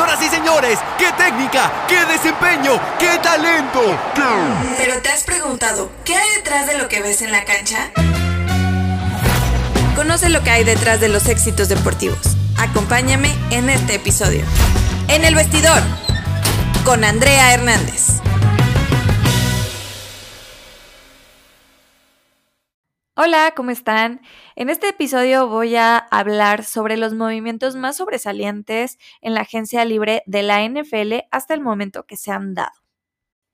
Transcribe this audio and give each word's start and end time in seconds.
Señoras 0.00 0.22
y 0.22 0.28
señores, 0.34 0.78
qué 0.96 1.12
técnica, 1.12 1.70
qué 1.86 2.06
desempeño, 2.06 2.80
qué 2.98 3.18
talento. 3.22 3.82
Pero 4.78 5.02
te 5.02 5.10
has 5.10 5.24
preguntado, 5.24 5.92
¿qué 6.06 6.16
hay 6.16 6.36
detrás 6.36 6.66
de 6.66 6.78
lo 6.78 6.88
que 6.88 7.02
ves 7.02 7.20
en 7.20 7.30
la 7.30 7.44
cancha? 7.44 7.90
Conoce 9.94 10.30
lo 10.30 10.42
que 10.42 10.48
hay 10.48 10.64
detrás 10.64 11.00
de 11.00 11.10
los 11.10 11.28
éxitos 11.28 11.68
deportivos. 11.68 12.18
Acompáñame 12.56 13.30
en 13.50 13.68
este 13.68 13.96
episodio. 13.96 14.42
En 15.08 15.26
el 15.26 15.34
vestidor, 15.34 15.82
con 16.86 17.04
Andrea 17.04 17.52
Hernández. 17.52 18.22
Hola, 23.22 23.52
¿cómo 23.54 23.70
están? 23.70 24.22
En 24.56 24.70
este 24.70 24.88
episodio 24.88 25.46
voy 25.46 25.76
a 25.76 25.98
hablar 25.98 26.64
sobre 26.64 26.96
los 26.96 27.12
movimientos 27.12 27.76
más 27.76 27.98
sobresalientes 27.98 28.96
en 29.20 29.34
la 29.34 29.42
agencia 29.42 29.84
libre 29.84 30.22
de 30.24 30.42
la 30.42 30.66
NFL 30.66 31.26
hasta 31.30 31.52
el 31.52 31.60
momento 31.60 32.06
que 32.06 32.16
se 32.16 32.30
han 32.30 32.54
dado. 32.54 32.72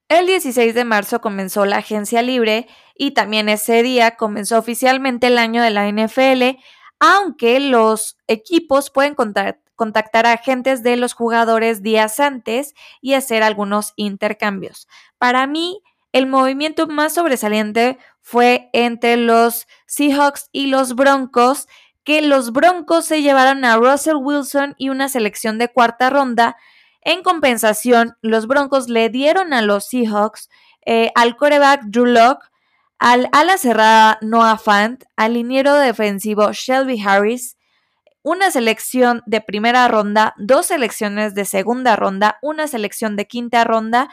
El 0.09 0.29
16 0.29 0.73
de 0.73 0.85
marzo 0.85 1.21
comenzó 1.21 1.67
la 1.67 1.79
agencia 1.79 2.23
libre 2.23 2.69
y 2.95 3.11
también 3.11 3.49
ese 3.49 3.83
día 3.83 4.13
comenzó 4.13 4.57
oficialmente 4.57 5.27
el 5.27 5.37
año 5.37 5.61
de 5.61 5.71
la 5.71 5.89
NFL, 5.89 6.61
aunque 7.01 7.59
los 7.59 8.19
equipos 8.29 8.91
pueden 8.91 9.17
contactar 9.17 10.27
a 10.27 10.33
agentes 10.35 10.85
de 10.85 10.97
los 10.97 11.13
jugadores 11.13 11.83
días 11.83 12.21
antes 12.21 12.73
y 13.01 13.15
hacer 13.15 13.43
algunos 13.43 13.95
intercambios. 13.97 14.87
Para 15.19 15.49
mí, 15.49 15.83
el 16.13 16.27
movimiento 16.27 16.87
más 16.87 17.15
sobresaliente 17.15 17.99
fue 18.29 18.71
entre 18.73 19.17
los 19.17 19.69
Seahawks 19.87 20.49
y 20.51 20.67
los 20.67 20.97
Broncos, 20.97 21.69
que 22.03 22.23
los 22.23 22.51
Broncos 22.51 23.05
se 23.05 23.23
llevaron 23.23 23.65
a 23.65 23.77
Russell 23.77 24.17
Wilson 24.17 24.75
y 24.79 24.89
una 24.89 25.09
selección 25.09 25.59
de 25.59 25.69
cuarta 25.69 26.11
ronda. 26.11 26.57
En 27.03 27.23
compensación, 27.23 28.17
los 28.23 28.49
Broncos 28.49 28.89
le 28.89 29.11
dieron 29.11 29.53
a 29.53 29.63
los 29.63 29.87
Seahawks 29.87 30.51
eh, 30.85 31.13
al 31.15 31.37
coreback 31.37 31.83
Drew 31.85 32.07
Locke, 32.07 32.51
al 32.99 33.29
ala 33.31 33.59
cerrada 33.59 34.19
Noah 34.23 34.59
Fant, 34.59 35.05
al 35.15 35.35
liniero 35.35 35.77
defensivo 35.77 36.51
Shelby 36.53 37.01
Harris, 37.01 37.57
una 38.23 38.51
selección 38.51 39.23
de 39.27 39.41
primera 39.41 39.87
ronda, 39.87 40.35
dos 40.37 40.67
selecciones 40.67 41.37
de 41.37 41.45
segunda 41.45 41.95
ronda, 41.95 42.41
una 42.43 42.67
selección 42.67 43.15
de 43.15 43.29
quinta 43.29 43.63
ronda 43.63 44.09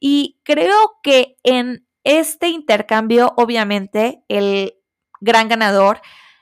y 0.00 0.38
creo 0.42 0.94
que 1.02 1.36
en 1.42 1.84
este 2.08 2.48
intercambio, 2.48 3.34
obviamente, 3.36 4.24
el 4.28 4.74
gran 5.20 5.48
ganador 5.48 6.00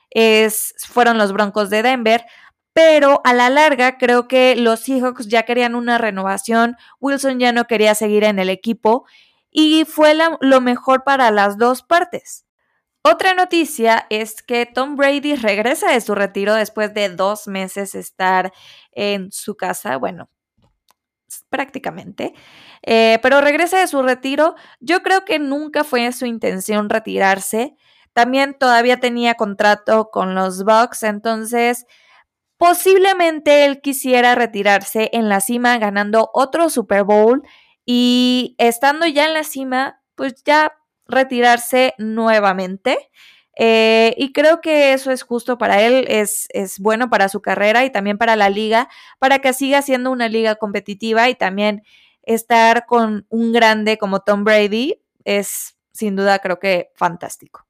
es, 0.09 0.73
fueron 0.87 1.17
los 1.17 1.33
Broncos 1.33 1.69
de 1.69 1.83
Denver, 1.83 2.25
pero 2.71 3.19
a 3.25 3.33
la 3.33 3.49
larga 3.49 3.97
creo 3.97 4.29
que 4.29 4.55
los 4.55 4.79
Seahawks 4.79 5.27
ya 5.27 5.43
querían 5.43 5.75
una 5.75 5.97
renovación, 5.97 6.77
Wilson 7.01 7.39
ya 7.39 7.51
no 7.51 7.65
quería 7.65 7.95
seguir 7.95 8.23
en 8.23 8.39
el 8.39 8.49
equipo 8.49 9.05
y 9.51 9.83
fue 9.83 10.15
lo 10.39 10.61
mejor 10.61 11.03
para 11.03 11.31
las 11.31 11.57
dos 11.57 11.83
partes. 11.83 12.45
Otra 13.03 13.33
noticia 13.33 14.07
es 14.09 14.41
que 14.41 14.65
Tom 14.65 14.95
Brady 14.95 15.35
regresa 15.35 15.91
de 15.91 15.99
su 15.99 16.15
retiro 16.15 16.53
después 16.53 16.93
de 16.93 17.09
dos 17.09 17.47
meses 17.47 17.93
estar 17.93 18.53
en 18.93 19.33
su 19.33 19.57
casa, 19.57 19.97
bueno, 19.97 20.29
prácticamente. 21.49 22.33
Eh, 22.83 23.19
pero 23.21 23.41
regresa 23.41 23.79
de 23.79 23.87
su 23.87 24.01
retiro. 24.01 24.55
Yo 24.79 25.03
creo 25.03 25.25
que 25.25 25.39
nunca 25.39 25.83
fue 25.83 26.11
su 26.11 26.25
intención 26.25 26.89
retirarse. 26.89 27.75
También 28.13 28.55
todavía 28.57 28.99
tenía 28.99 29.35
contrato 29.35 30.09
con 30.11 30.33
los 30.33 30.63
Bucks, 30.63 31.03
entonces 31.03 31.85
posiblemente 32.57 33.65
él 33.65 33.81
quisiera 33.81 34.33
retirarse 34.33 35.09
en 35.13 35.29
la 35.29 35.39
cima 35.39 35.77
ganando 35.77 36.31
otro 36.33 36.69
Super 36.71 37.03
Bowl 37.03 37.43
y 37.85 38.55
estando 38.57 39.05
ya 39.05 39.25
en 39.27 39.33
la 39.35 39.43
cima, 39.43 40.01
pues 40.15 40.43
ya 40.43 40.73
retirarse 41.05 41.93
nuevamente. 41.99 42.97
Eh, 43.59 44.13
y 44.17 44.33
creo 44.33 44.61
que 44.61 44.93
eso 44.93 45.11
es 45.11 45.23
justo 45.23 45.57
para 45.57 45.81
él, 45.81 46.05
es, 46.09 46.47
es, 46.51 46.77
bueno 46.79 47.09
para 47.09 47.27
su 47.27 47.41
carrera 47.41 47.85
y 47.85 47.91
también 47.91 48.19
para 48.19 48.35
la 48.35 48.49
liga, 48.49 48.87
para 49.17 49.39
que 49.39 49.51
siga 49.51 49.81
siendo 49.81 50.11
una 50.11 50.29
liga 50.29 50.55
competitiva 50.55 51.27
y 51.27 51.33
también 51.35 51.83
estar 52.21 52.85
con 52.85 53.25
un 53.29 53.53
grande 53.53 53.97
como 53.97 54.19
Tom 54.19 54.43
Brady 54.43 55.01
es 55.23 55.77
sin 55.97 56.15
duda 56.15 56.39
creo 56.39 56.59
que 56.59 56.91
fantástico. 56.93 57.65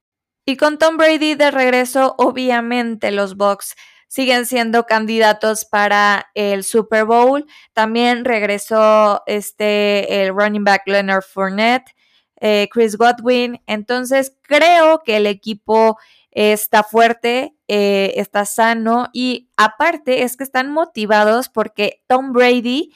Y 0.46 0.58
con 0.58 0.78
Tom 0.78 0.98
Brady 0.98 1.36
de 1.36 1.52
regreso, 1.52 2.16
obviamente 2.18 3.12
los 3.12 3.36
Bucks 3.38 3.76
siguen 4.08 4.46
siendo 4.46 4.86
candidatos 4.86 5.66
para 5.66 6.30
el 6.36 6.64
Super 6.64 7.06
Bowl. 7.06 7.46
También 7.74 8.26
regresó 8.26 9.24
este 9.26 10.24
el 10.24 10.34
running 10.36 10.64
back 10.64 10.84
Leonard 10.86 11.24
Fournette. 11.24 11.94
Eh, 12.40 12.70
Chris 12.72 12.98
Godwin. 12.98 13.62
Entonces 13.66 14.38
creo 14.44 15.02
que 15.04 15.18
el 15.18 15.26
equipo 15.26 15.98
está 16.32 16.84
fuerte, 16.84 17.56
eh, 17.68 18.14
está 18.18 18.46
sano 18.46 19.08
y 19.12 19.50
aparte 19.58 20.22
es 20.22 20.38
que 20.38 20.44
están 20.44 20.72
motivados 20.72 21.50
porque 21.50 22.04
Tom 22.06 22.32
Brady, 22.32 22.94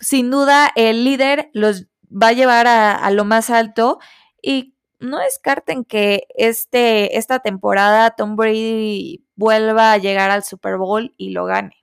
sin 0.00 0.30
duda, 0.30 0.70
el 0.74 1.04
líder 1.04 1.50
los 1.52 1.86
va 2.10 2.28
a 2.28 2.32
llevar 2.32 2.66
a, 2.66 3.10
lo 3.10 3.26
más 3.26 3.50
alto 3.50 3.98
y 4.40 4.74
no 5.00 5.18
descarten 5.18 5.84
que 5.84 6.28
este, 6.34 7.18
esta 7.18 7.40
temporada 7.40 8.12
Tom 8.12 8.36
Brady 8.36 9.22
vuelva 9.36 9.92
a 9.92 9.98
llegar 9.98 10.30
al 10.30 10.42
Super 10.42 10.78
Bowl 10.78 11.14
y 11.18 11.30
lo 11.30 11.44
gane. 11.44 11.76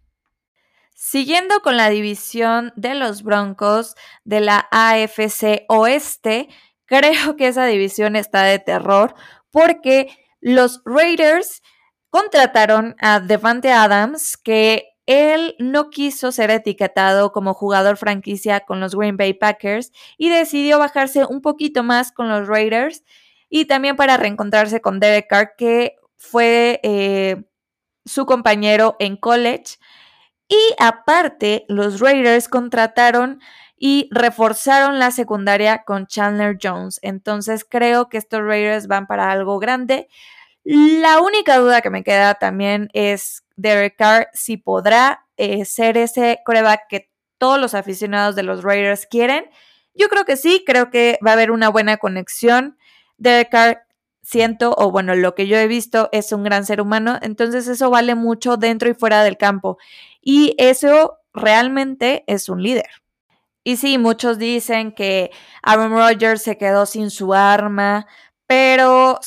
Siguiendo 0.95 1.59
con 1.59 1.77
la 1.77 1.89
división 1.89 2.73
de 2.75 2.95
los 2.95 3.21
Broncos 3.21 3.95
de 4.23 4.39
la 4.39 4.67
AFC 4.71 5.65
Oeste, 5.67 6.49
Creo 6.85 7.35
que 7.37 7.47
esa 7.47 7.65
división 7.65 8.15
está 8.15 8.43
de 8.43 8.59
terror 8.59 9.15
porque 9.51 10.09
los 10.39 10.81
Raiders 10.85 11.61
contrataron 12.09 12.95
a 12.99 13.19
Devante 13.19 13.71
Adams, 13.71 14.37
que 14.37 14.95
él 15.05 15.55
no 15.59 15.89
quiso 15.89 16.31
ser 16.31 16.49
etiquetado 16.49 17.31
como 17.31 17.53
jugador 17.53 17.97
franquicia 17.97 18.61
con 18.61 18.79
los 18.79 18.95
Green 18.95 19.17
Bay 19.17 19.33
Packers 19.33 19.91
y 20.17 20.29
decidió 20.29 20.79
bajarse 20.79 21.25
un 21.25 21.41
poquito 21.41 21.83
más 21.83 22.11
con 22.11 22.27
los 22.27 22.47
Raiders 22.47 23.03
y 23.49 23.65
también 23.65 23.95
para 23.95 24.17
reencontrarse 24.17 24.81
con 24.81 24.99
Derek 24.99 25.27
Carr, 25.29 25.55
que 25.57 25.95
fue 26.17 26.79
eh, 26.83 27.43
su 28.05 28.25
compañero 28.25 28.95
en 28.99 29.17
college. 29.17 29.77
Y 30.47 30.57
aparte, 30.79 31.65
los 31.67 31.99
Raiders 31.99 32.47
contrataron 32.47 33.39
y 33.77 34.07
reforzaron 34.11 34.99
la 34.99 35.11
secundaria 35.11 35.83
con 35.83 36.07
Chandler 36.07 36.57
Jones. 36.61 36.99
Entonces 37.01 37.65
creo 37.67 38.09
que 38.09 38.17
estos 38.17 38.41
Raiders 38.41 38.87
van 38.87 39.07
para 39.07 39.31
algo 39.31 39.59
grande. 39.59 40.07
La 40.63 41.19
única 41.21 41.57
duda 41.57 41.81
que 41.81 41.89
me 41.89 42.03
queda 42.03 42.35
también 42.35 42.89
es 42.93 43.43
Derek 43.55 43.95
Carr 43.97 44.29
si 44.33 44.57
podrá 44.57 45.27
eh, 45.37 45.65
ser 45.65 45.97
ese 45.97 46.39
coreback 46.45 46.87
que 46.89 47.11
todos 47.37 47.59
los 47.59 47.73
aficionados 47.73 48.35
de 48.35 48.43
los 48.43 48.63
Raiders 48.63 49.05
quieren. 49.05 49.49
Yo 49.93 50.09
creo 50.09 50.25
que 50.25 50.37
sí, 50.37 50.63
creo 50.65 50.89
que 50.89 51.19
va 51.25 51.31
a 51.31 51.33
haber 51.33 51.51
una 51.51 51.69
buena 51.69 51.97
conexión. 51.97 52.77
Derek 53.17 53.49
Carr 53.49 53.85
siento, 54.23 54.73
o 54.77 54.91
bueno, 54.91 55.15
lo 55.15 55.35
que 55.35 55.47
yo 55.47 55.57
he 55.57 55.67
visto 55.67 56.09
es 56.11 56.31
un 56.31 56.43
gran 56.43 56.65
ser 56.65 56.81
humano, 56.81 57.19
entonces 57.21 57.67
eso 57.67 57.89
vale 57.91 58.15
mucho 58.15 58.57
dentro 58.57 58.89
y 58.89 58.95
fuera 58.95 59.23
del 59.23 59.37
campo. 59.37 59.77
Y 60.21 60.55
eso 60.57 61.19
realmente 61.33 62.23
es 62.27 62.49
un 62.49 62.63
líder. 62.63 63.04
Y 63.67 63.77
sí, 63.77 63.97
muchos 63.97 64.37
dicen 64.37 64.91
que 64.91 65.31
Aaron 65.63 65.91
Rodgers 65.91 66.43
se 66.43 66.55
quedó 66.55 66.85
sin 66.85 67.09
su 67.09 67.33
arma, 67.33 68.05
pero 68.45 69.19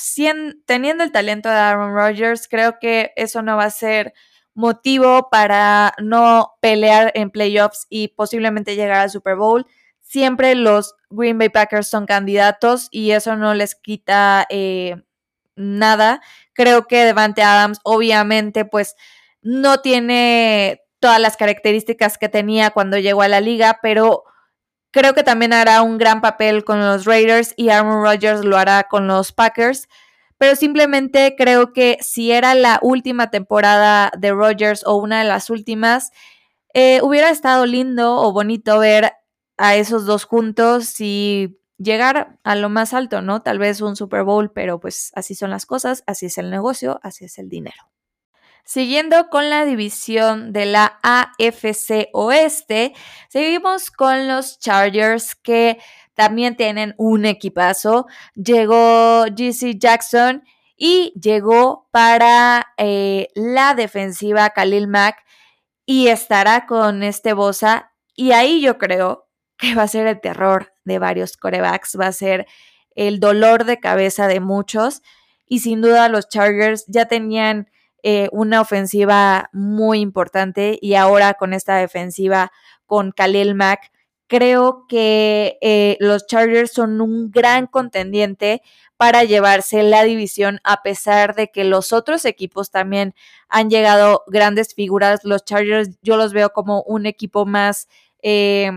teniendo 0.64 1.02
el 1.02 1.10
talento 1.10 1.48
de 1.48 1.56
Aaron 1.56 1.92
Rodgers, 1.92 2.46
creo 2.48 2.78
que 2.80 3.10
eso 3.16 3.42
no 3.42 3.56
va 3.56 3.64
a 3.64 3.70
ser 3.70 4.14
motivo 4.54 5.28
para 5.28 5.92
no 5.98 6.52
pelear 6.60 7.10
en 7.16 7.30
playoffs 7.30 7.88
y 7.90 8.08
posiblemente 8.08 8.76
llegar 8.76 9.00
al 9.00 9.10
Super 9.10 9.34
Bowl. 9.34 9.66
Siempre 10.02 10.54
los 10.54 10.94
Green 11.10 11.36
Bay 11.36 11.48
Packers 11.48 11.88
son 11.88 12.06
candidatos 12.06 12.86
y 12.92 13.10
eso 13.10 13.34
no 13.34 13.54
les 13.54 13.74
quita 13.74 14.46
eh, 14.50 15.02
nada. 15.56 16.20
Creo 16.52 16.86
que 16.86 17.04
Devante 17.04 17.42
Adams, 17.42 17.80
obviamente, 17.82 18.64
pues 18.64 18.94
no 19.42 19.80
tiene 19.80 20.80
todas 21.00 21.20
las 21.20 21.36
características 21.36 22.18
que 22.18 22.28
tenía 22.28 22.70
cuando 22.70 22.98
llegó 22.98 23.22
a 23.22 23.28
la 23.28 23.40
liga, 23.40 23.78
pero 23.82 24.24
creo 24.90 25.14
que 25.14 25.22
también 25.22 25.52
hará 25.52 25.82
un 25.82 25.98
gran 25.98 26.20
papel 26.20 26.64
con 26.64 26.80
los 26.80 27.04
Raiders 27.04 27.54
y 27.56 27.68
Aaron 27.70 28.02
Rodgers 28.02 28.44
lo 28.44 28.56
hará 28.56 28.84
con 28.84 29.06
los 29.06 29.32
Packers. 29.32 29.88
Pero 30.38 30.54
simplemente 30.54 31.34
creo 31.36 31.72
que 31.72 31.98
si 32.00 32.30
era 32.30 32.54
la 32.54 32.78
última 32.82 33.30
temporada 33.30 34.12
de 34.16 34.32
Rodgers 34.32 34.86
o 34.86 34.96
una 34.96 35.18
de 35.18 35.24
las 35.24 35.50
últimas, 35.50 36.12
eh, 36.74 37.00
hubiera 37.02 37.30
estado 37.30 37.66
lindo 37.66 38.16
o 38.16 38.32
bonito 38.32 38.78
ver 38.78 39.12
a 39.56 39.74
esos 39.74 40.06
dos 40.06 40.24
juntos 40.24 41.00
y 41.00 41.58
llegar 41.76 42.38
a 42.44 42.54
lo 42.54 42.68
más 42.68 42.94
alto, 42.94 43.20
¿no? 43.20 43.42
Tal 43.42 43.58
vez 43.58 43.80
un 43.80 43.96
Super 43.96 44.22
Bowl, 44.22 44.52
pero 44.52 44.78
pues 44.78 45.10
así 45.14 45.34
son 45.34 45.50
las 45.50 45.66
cosas, 45.66 46.04
así 46.06 46.26
es 46.26 46.38
el 46.38 46.50
negocio, 46.50 47.00
así 47.02 47.24
es 47.24 47.38
el 47.38 47.48
dinero. 47.48 47.90
Siguiendo 48.68 49.30
con 49.30 49.48
la 49.48 49.64
división 49.64 50.52
de 50.52 50.66
la 50.66 50.98
AFC 51.02 52.10
Oeste, 52.12 52.92
seguimos 53.30 53.90
con 53.90 54.28
los 54.28 54.58
Chargers 54.58 55.34
que 55.36 55.78
también 56.12 56.54
tienen 56.54 56.94
un 56.98 57.24
equipazo. 57.24 58.08
Llegó 58.34 59.24
GC 59.24 59.78
Jackson 59.78 60.44
y 60.76 61.14
llegó 61.18 61.88
para 61.92 62.74
eh, 62.76 63.28
la 63.34 63.72
defensiva 63.72 64.50
Khalil 64.50 64.86
Mack 64.86 65.24
y 65.86 66.08
estará 66.08 66.66
con 66.66 67.02
este 67.02 67.32
Bosa. 67.32 67.94
Y 68.14 68.32
ahí 68.32 68.60
yo 68.60 68.76
creo 68.76 69.30
que 69.56 69.74
va 69.74 69.84
a 69.84 69.88
ser 69.88 70.06
el 70.06 70.20
terror 70.20 70.74
de 70.84 70.98
varios 70.98 71.38
corebacks, 71.38 71.96
va 71.98 72.08
a 72.08 72.12
ser 72.12 72.46
el 72.94 73.18
dolor 73.18 73.64
de 73.64 73.80
cabeza 73.80 74.28
de 74.28 74.40
muchos. 74.40 75.00
Y 75.46 75.60
sin 75.60 75.80
duda 75.80 76.10
los 76.10 76.28
Chargers 76.28 76.84
ya 76.86 77.06
tenían 77.06 77.70
eh, 78.04 78.28
una 78.30 78.60
ofensiva 78.60 79.50
muy 79.52 79.98
importante 79.98 80.78
y 80.80 80.94
ahora 80.94 81.34
con 81.34 81.52
esta 81.52 81.76
defensiva 81.76 82.52
con 82.86 83.10
Khalil 83.10 83.56
Mack, 83.56 83.90
creo 84.28 84.86
que 84.88 85.58
eh, 85.60 85.96
los 85.98 86.26
Chargers 86.28 86.72
son 86.72 87.00
un 87.00 87.32
gran 87.32 87.66
contendiente 87.66 88.62
para 88.96 89.24
llevarse 89.24 89.82
la 89.82 90.04
división 90.04 90.60
a 90.62 90.82
pesar 90.82 91.34
de 91.34 91.50
que 91.50 91.64
los 91.64 91.92
otros 91.92 92.24
equipos 92.24 92.70
también 92.70 93.14
han 93.48 93.68
llegado 93.68 94.22
grandes 94.28 94.74
figuras. 94.74 95.20
Los 95.24 95.44
Chargers 95.44 95.98
yo 96.00 96.16
los 96.16 96.32
veo 96.32 96.50
como 96.50 96.82
un 96.82 97.04
equipo 97.04 97.46
más, 97.46 97.88
eh, 98.22 98.70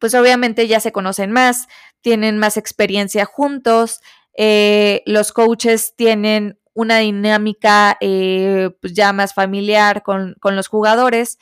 pues 0.00 0.14
obviamente 0.14 0.68
ya 0.68 0.80
se 0.80 0.92
conocen 0.92 1.32
más, 1.32 1.66
tienen 2.02 2.36
más 2.38 2.56
experiencia 2.58 3.24
juntos, 3.24 4.00
los 5.06 5.32
coaches 5.32 5.94
tienen 5.96 6.58
una 6.78 6.98
dinámica 6.98 7.96
eh, 8.00 8.70
pues 8.80 8.92
ya 8.94 9.12
más 9.12 9.34
familiar 9.34 10.04
con, 10.04 10.36
los 10.40 10.68
jugadores. 10.68 11.40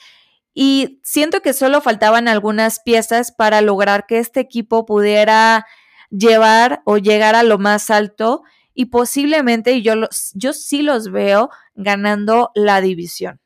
Y 0.55 0.99
siento 1.05 1.43
que 1.43 1.53
solo 1.53 1.83
faltaban 1.83 2.27
algunas 2.27 2.81
piezas 2.81 3.33
para 3.33 3.61
lograr 3.61 4.07
que 4.07 4.19
este 4.19 4.41
equipo 4.41 4.87
pudiera 4.87 5.67
llevar 6.09 6.81
o 6.87 6.97
llegar 6.97 7.35
a 7.35 7.43
lo 7.43 7.59
más 7.59 7.91
alto 7.91 8.45
y 8.73 8.87
posiblemente 8.87 9.83
yo, 9.83 10.09
yo 10.33 10.55
sí 10.55 10.81
los 10.81 11.13
veo 11.13 11.51
ganando 11.75 12.51
la 12.55 12.81
división. 12.81 13.39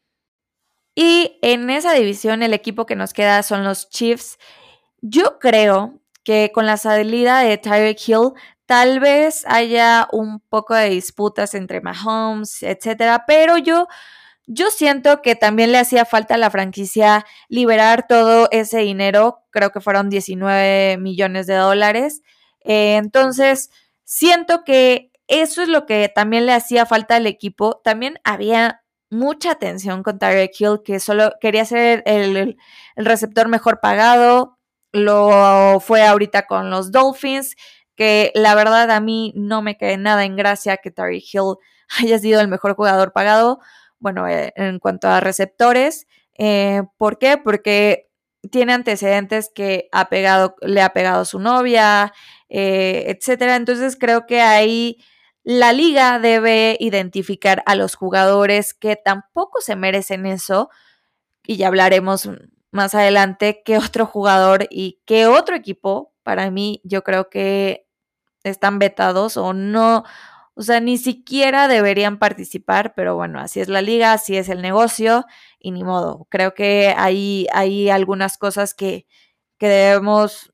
Y 0.94 1.40
en 1.42 1.70
esa 1.70 1.92
división 1.92 2.44
el 2.44 2.54
equipo 2.54 2.86
que 2.86 2.94
nos 2.94 3.12
queda 3.12 3.42
son 3.42 3.64
los 3.64 3.88
Chiefs. 3.88 4.38
Yo 5.00 5.40
creo 5.40 5.98
que 6.22 6.52
con 6.54 6.66
la 6.66 6.76
salida 6.76 7.40
de 7.40 7.58
Tyreek 7.58 7.98
Hill 8.06 8.32
Tal 8.70 9.00
vez 9.00 9.44
haya 9.48 10.06
un 10.12 10.38
poco 10.38 10.76
de 10.76 10.90
disputas 10.90 11.56
entre 11.56 11.80
Mahomes, 11.80 12.62
etcétera, 12.62 13.24
pero 13.26 13.58
yo, 13.58 13.88
yo 14.46 14.70
siento 14.70 15.22
que 15.22 15.34
también 15.34 15.72
le 15.72 15.78
hacía 15.78 16.04
falta 16.04 16.34
a 16.36 16.38
la 16.38 16.52
franquicia 16.52 17.26
liberar 17.48 18.06
todo 18.06 18.46
ese 18.52 18.78
dinero, 18.78 19.42
creo 19.50 19.72
que 19.72 19.80
fueron 19.80 20.08
19 20.08 20.98
millones 20.98 21.48
de 21.48 21.54
dólares. 21.54 22.22
Eh, 22.60 22.94
entonces, 22.94 23.70
siento 24.04 24.62
que 24.62 25.10
eso 25.26 25.62
es 25.62 25.68
lo 25.68 25.84
que 25.84 26.08
también 26.08 26.46
le 26.46 26.52
hacía 26.52 26.86
falta 26.86 27.16
al 27.16 27.26
equipo. 27.26 27.80
También 27.82 28.20
había 28.22 28.84
mucha 29.10 29.56
tensión 29.56 30.04
con 30.04 30.20
Tyreek 30.20 30.52
Hill, 30.56 30.82
que 30.84 31.00
solo 31.00 31.32
quería 31.40 31.64
ser 31.64 32.04
el, 32.06 32.36
el, 32.36 32.56
receptor 32.94 33.48
mejor 33.48 33.80
pagado. 33.80 34.58
Lo 34.92 35.80
fue 35.80 36.06
ahorita 36.06 36.46
con 36.46 36.70
los 36.70 36.92
Dolphins 36.92 37.56
que 37.96 38.32
la 38.34 38.54
verdad 38.54 38.90
a 38.90 39.00
mí 39.00 39.32
no 39.36 39.62
me 39.62 39.76
quede 39.76 39.96
nada 39.96 40.24
en 40.24 40.36
gracia 40.36 40.78
que 40.78 40.90
Tari 40.90 41.18
Hill 41.18 41.56
haya 42.00 42.18
sido 42.18 42.40
el 42.40 42.48
mejor 42.48 42.74
jugador 42.74 43.12
pagado, 43.12 43.60
bueno, 43.98 44.26
eh, 44.28 44.52
en 44.56 44.78
cuanto 44.78 45.08
a 45.08 45.20
receptores. 45.20 46.06
Eh, 46.38 46.82
¿Por 46.96 47.18
qué? 47.18 47.36
Porque 47.36 48.08
tiene 48.50 48.72
antecedentes 48.72 49.50
que 49.54 49.88
ha 49.92 50.08
pegado, 50.08 50.56
le 50.62 50.80
ha 50.82 50.92
pegado 50.92 51.24
su 51.24 51.38
novia, 51.38 52.12
eh, 52.48 53.04
etcétera. 53.08 53.56
Entonces 53.56 53.96
creo 53.98 54.26
que 54.26 54.40
ahí 54.40 54.98
la 55.42 55.72
liga 55.72 56.18
debe 56.18 56.76
identificar 56.80 57.62
a 57.66 57.74
los 57.74 57.94
jugadores 57.94 58.74
que 58.74 58.96
tampoco 58.96 59.60
se 59.60 59.76
merecen 59.76 60.26
eso. 60.26 60.70
Y 61.44 61.56
ya 61.56 61.68
hablaremos 61.68 62.28
más 62.70 62.94
adelante 62.94 63.62
qué 63.64 63.78
otro 63.78 64.06
jugador 64.06 64.66
y 64.70 65.00
qué 65.06 65.26
otro 65.26 65.56
equipo, 65.56 66.09
para 66.22 66.50
mí, 66.50 66.80
yo 66.84 67.02
creo 67.02 67.30
que 67.30 67.86
están 68.44 68.78
vetados 68.78 69.36
o 69.36 69.52
no, 69.52 70.04
o 70.54 70.62
sea, 70.62 70.80
ni 70.80 70.98
siquiera 70.98 71.68
deberían 71.68 72.18
participar, 72.18 72.94
pero 72.94 73.16
bueno, 73.16 73.40
así 73.40 73.60
es 73.60 73.68
la 73.68 73.82
liga, 73.82 74.12
así 74.12 74.36
es 74.36 74.48
el 74.48 74.62
negocio 74.62 75.24
y 75.58 75.70
ni 75.70 75.84
modo. 75.84 76.26
Creo 76.30 76.54
que 76.54 76.94
hay, 76.96 77.46
hay 77.52 77.90
algunas 77.90 78.36
cosas 78.38 78.74
que, 78.74 79.06
que 79.58 79.68
debemos, 79.68 80.52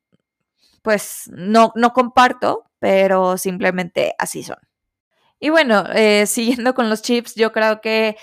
pues 0.83 1.31
no, 1.33 1.73
no 1.75 1.93
comparto, 1.93 2.65
pero 2.79 3.39
simplemente 3.39 4.15
así 4.19 4.43
son. 4.45 4.59
Y 5.41 5.51
bueno, 5.51 5.85
eh, 5.95 6.27
siguiendo 6.27 6.75
con 6.75 6.91
los 6.91 7.03
chips, 7.03 7.35
yo 7.35 7.53
creo 7.53 7.81
que 7.81 8.17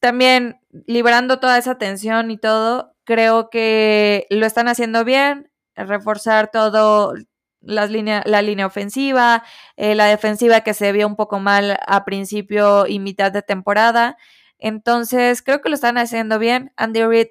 también 0.00 0.60
liberando 0.86 1.40
toda 1.40 1.58
esa 1.58 1.78
tensión 1.78 2.30
y 2.30 2.38
todo, 2.38 2.94
creo 3.04 3.50
que 3.50 4.26
lo 4.30 4.46
están 4.46 4.68
haciendo 4.68 5.04
bien, 5.04 5.50
reforzar 5.76 6.50
todo, 6.50 7.14
las 7.60 7.90
la 7.90 8.42
línea 8.42 8.66
ofensiva, 8.66 9.42
eh, 9.76 9.94
la 9.94 10.06
defensiva 10.06 10.60
que 10.60 10.74
se 10.74 10.92
vio 10.92 11.06
un 11.06 11.16
poco 11.16 11.40
mal 11.40 11.78
a 11.86 12.04
principio 12.04 12.86
y 12.86 12.98
mitad 12.98 13.32
de 13.32 13.42
temporada. 13.42 14.16
Entonces, 14.58 15.42
creo 15.42 15.60
que 15.60 15.68
lo 15.68 15.74
están 15.74 15.98
haciendo 15.98 16.38
bien. 16.38 16.72
Andy 16.76 17.04
Reid 17.04 17.28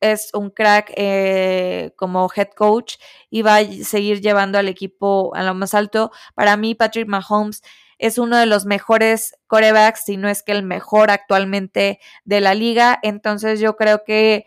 es 0.00 0.30
un 0.34 0.50
crack 0.50 0.92
eh, 0.96 1.92
como 1.96 2.28
head 2.34 2.50
coach 2.56 2.96
y 3.30 3.42
va 3.42 3.56
a 3.56 3.64
seguir 3.84 4.20
llevando 4.20 4.58
al 4.58 4.68
equipo 4.68 5.32
a 5.34 5.42
lo 5.44 5.54
más 5.54 5.74
alto. 5.74 6.10
Para 6.34 6.56
mí, 6.56 6.74
Patrick 6.74 7.06
Mahomes 7.08 7.62
es 7.98 8.18
uno 8.18 8.36
de 8.36 8.46
los 8.46 8.66
mejores 8.66 9.36
corebacks, 9.46 10.04
si 10.04 10.16
no 10.16 10.28
es 10.28 10.42
que 10.42 10.52
el 10.52 10.64
mejor 10.64 11.10
actualmente 11.10 12.00
de 12.24 12.40
la 12.40 12.54
liga. 12.54 12.98
Entonces, 13.02 13.60
yo 13.60 13.76
creo 13.76 14.02
que 14.04 14.46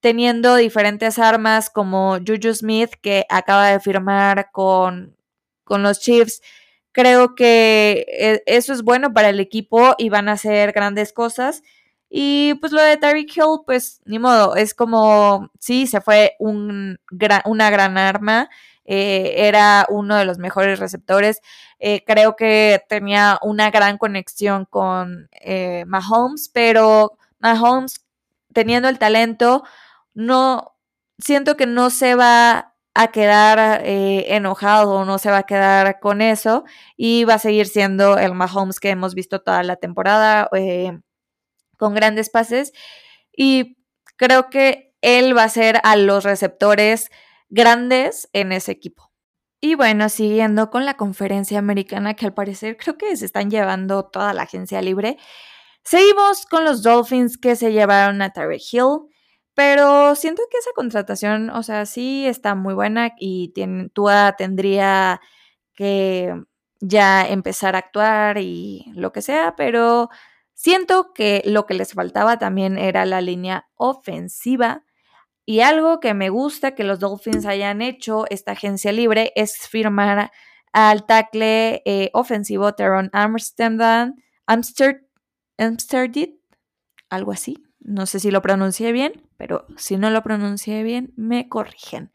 teniendo 0.00 0.56
diferentes 0.56 1.18
armas 1.18 1.70
como 1.70 2.18
Juju 2.18 2.54
Smith, 2.54 2.90
que 3.02 3.26
acaba 3.28 3.68
de 3.68 3.80
firmar 3.80 4.50
con, 4.52 5.16
con 5.64 5.82
los 5.82 6.00
Chiefs. 6.00 6.42
Creo 6.92 7.34
que 7.34 8.06
e, 8.08 8.42
eso 8.46 8.72
es 8.72 8.82
bueno 8.82 9.12
para 9.12 9.28
el 9.30 9.40
equipo 9.40 9.94
y 9.98 10.08
van 10.08 10.28
a 10.28 10.32
hacer 10.32 10.72
grandes 10.72 11.12
cosas. 11.12 11.62
Y 12.08 12.54
pues 12.60 12.72
lo 12.72 12.82
de 12.82 12.96
Tyreek 12.96 13.36
Hill, 13.36 13.60
pues 13.64 14.00
ni 14.04 14.18
modo, 14.18 14.56
es 14.56 14.74
como, 14.74 15.50
sí, 15.60 15.86
se 15.86 16.00
fue 16.00 16.34
un 16.40 16.98
una 17.44 17.70
gran 17.70 17.96
arma, 17.98 18.50
eh, 18.84 19.34
era 19.46 19.86
uno 19.88 20.16
de 20.16 20.24
los 20.24 20.38
mejores 20.38 20.80
receptores, 20.80 21.40
eh, 21.78 22.02
creo 22.04 22.34
que 22.34 22.82
tenía 22.88 23.38
una 23.42 23.70
gran 23.70 23.98
conexión 23.98 24.64
con 24.64 25.28
eh, 25.40 25.84
Mahomes, 25.86 26.50
pero 26.52 27.16
Mahomes 27.38 28.04
teniendo 28.52 28.88
el 28.88 28.98
talento, 28.98 29.62
no, 30.14 30.76
siento 31.18 31.56
que 31.56 31.66
no 31.66 31.90
se 31.90 32.14
va 32.14 32.74
a 32.94 33.08
quedar 33.12 33.82
eh, 33.84 34.34
enojado, 34.34 35.04
no 35.04 35.18
se 35.18 35.30
va 35.30 35.38
a 35.38 35.42
quedar 35.44 36.00
con 36.00 36.22
eso 36.22 36.64
y 36.96 37.24
va 37.24 37.34
a 37.34 37.38
seguir 37.38 37.66
siendo 37.66 38.18
el 38.18 38.34
Mahomes 38.34 38.80
que 38.80 38.90
hemos 38.90 39.14
visto 39.14 39.40
toda 39.40 39.62
la 39.62 39.76
temporada 39.76 40.48
eh, 40.52 40.98
con 41.78 41.94
grandes 41.94 42.30
pases 42.30 42.72
y 43.36 43.78
creo 44.16 44.50
que 44.50 44.94
él 45.02 45.36
va 45.36 45.44
a 45.44 45.48
ser 45.48 45.80
a 45.84 45.96
los 45.96 46.24
receptores 46.24 47.10
grandes 47.48 48.28
en 48.32 48.52
ese 48.52 48.72
equipo. 48.72 49.10
Y 49.62 49.74
bueno, 49.74 50.08
siguiendo 50.08 50.70
con 50.70 50.86
la 50.86 50.96
conferencia 50.96 51.58
americana 51.58 52.14
que 52.14 52.26
al 52.26 52.34
parecer 52.34 52.76
creo 52.76 52.96
que 52.96 53.16
se 53.16 53.26
están 53.26 53.50
llevando 53.50 54.04
toda 54.06 54.32
la 54.32 54.42
agencia 54.42 54.80
libre, 54.82 55.18
seguimos 55.84 56.46
con 56.46 56.64
los 56.64 56.82
Dolphins 56.82 57.38
que 57.38 57.56
se 57.56 57.72
llevaron 57.72 58.22
a 58.22 58.30
Tarek 58.32 58.62
Hill. 58.72 59.10
Pero 59.54 60.14
siento 60.14 60.42
que 60.50 60.58
esa 60.58 60.70
contratación, 60.74 61.50
o 61.50 61.62
sea, 61.62 61.86
sí 61.86 62.26
está 62.26 62.54
muy 62.54 62.74
buena 62.74 63.12
y 63.18 63.52
tiene, 63.54 63.88
Tua 63.90 64.34
tendría 64.38 65.20
que 65.74 66.34
ya 66.80 67.26
empezar 67.28 67.74
a 67.76 67.80
actuar 67.80 68.38
y 68.38 68.86
lo 68.94 69.12
que 69.12 69.22
sea, 69.22 69.54
pero 69.56 70.08
siento 70.54 71.12
que 71.14 71.42
lo 71.46 71.66
que 71.66 71.74
les 71.74 71.92
faltaba 71.92 72.38
también 72.38 72.78
era 72.78 73.04
la 73.06 73.20
línea 73.20 73.68
ofensiva. 73.76 74.84
Y 75.46 75.60
algo 75.60 76.00
que 76.00 76.14
me 76.14 76.30
gusta 76.30 76.74
que 76.74 76.84
los 76.84 77.00
Dolphins 77.00 77.46
hayan 77.46 77.82
hecho 77.82 78.24
esta 78.30 78.52
agencia 78.52 78.92
libre 78.92 79.32
es 79.36 79.68
firmar 79.68 80.30
al 80.72 81.06
tackle 81.06 81.82
eh, 81.84 82.10
ofensivo 82.14 82.74
Teron 82.74 83.10
Amsterdam, 83.12 84.14
Amsterdam, 84.46 85.02
algo 87.10 87.32
así. 87.32 87.69
No 87.80 88.06
sé 88.06 88.20
si 88.20 88.30
lo 88.30 88.42
pronuncié 88.42 88.92
bien, 88.92 89.12
pero 89.36 89.66
si 89.76 89.96
no 89.96 90.10
lo 90.10 90.22
pronuncié 90.22 90.82
bien, 90.82 91.12
me 91.16 91.48
corrigen. 91.48 92.12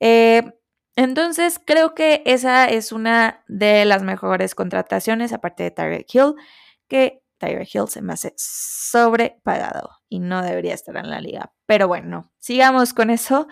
Eh, 0.00 0.52
entonces, 0.96 1.60
creo 1.64 1.94
que 1.94 2.22
esa 2.26 2.66
es 2.66 2.90
una 2.92 3.44
de 3.48 3.84
las 3.84 4.02
mejores 4.02 4.54
contrataciones, 4.54 5.32
aparte 5.32 5.62
de 5.62 5.70
Target 5.70 6.06
Hill, 6.12 6.34
que 6.88 7.22
Tyre 7.38 7.68
Hill 7.70 7.88
se 7.88 8.02
me 8.02 8.14
hace 8.14 8.32
sobrepagado 8.36 9.90
y 10.08 10.20
no 10.20 10.42
debería 10.42 10.74
estar 10.74 10.96
en 10.96 11.10
la 11.10 11.20
liga. 11.20 11.52
Pero 11.66 11.86
bueno, 11.86 12.32
sigamos 12.38 12.94
con 12.94 13.10
eso. 13.10 13.46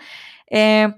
Eh, 0.49 0.93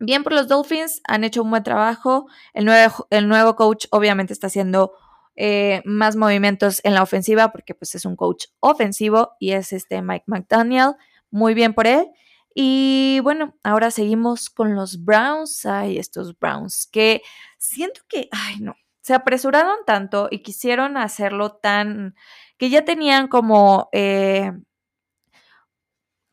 bien 0.00 0.24
por 0.24 0.32
los 0.32 0.48
Dolphins, 0.48 1.00
han 1.06 1.24
hecho 1.24 1.42
un 1.42 1.50
buen 1.50 1.62
trabajo. 1.62 2.26
El 2.54 2.64
nuevo, 2.64 3.06
el 3.10 3.28
nuevo 3.28 3.56
coach 3.56 3.86
obviamente 3.90 4.32
está 4.32 4.48
haciendo 4.48 4.92
eh, 5.40 5.82
más 5.84 6.16
movimientos 6.16 6.80
en 6.82 6.94
la 6.94 7.02
ofensiva 7.04 7.52
porque 7.52 7.72
pues 7.72 7.94
es 7.94 8.04
un 8.04 8.16
coach 8.16 8.46
ofensivo 8.58 9.36
y 9.38 9.52
es 9.52 9.72
este 9.72 10.02
Mike 10.02 10.24
McDaniel. 10.26 10.94
Muy 11.30 11.54
bien 11.54 11.74
por 11.74 11.86
él. 11.86 12.08
Y 12.56 13.20
bueno, 13.22 13.54
ahora 13.62 13.92
seguimos 13.92 14.50
con 14.50 14.74
los 14.74 15.04
Browns. 15.04 15.64
Ay, 15.64 15.96
estos 15.98 16.36
Browns 16.36 16.88
que 16.90 17.22
siento 17.56 18.00
que, 18.08 18.28
ay 18.32 18.56
no, 18.58 18.74
se 19.00 19.14
apresuraron 19.14 19.76
tanto 19.86 20.26
y 20.28 20.40
quisieron 20.42 20.96
hacerlo 20.96 21.52
tan, 21.52 22.16
que 22.56 22.68
ya 22.68 22.84
tenían 22.84 23.28
como, 23.28 23.88
eh, 23.92 24.50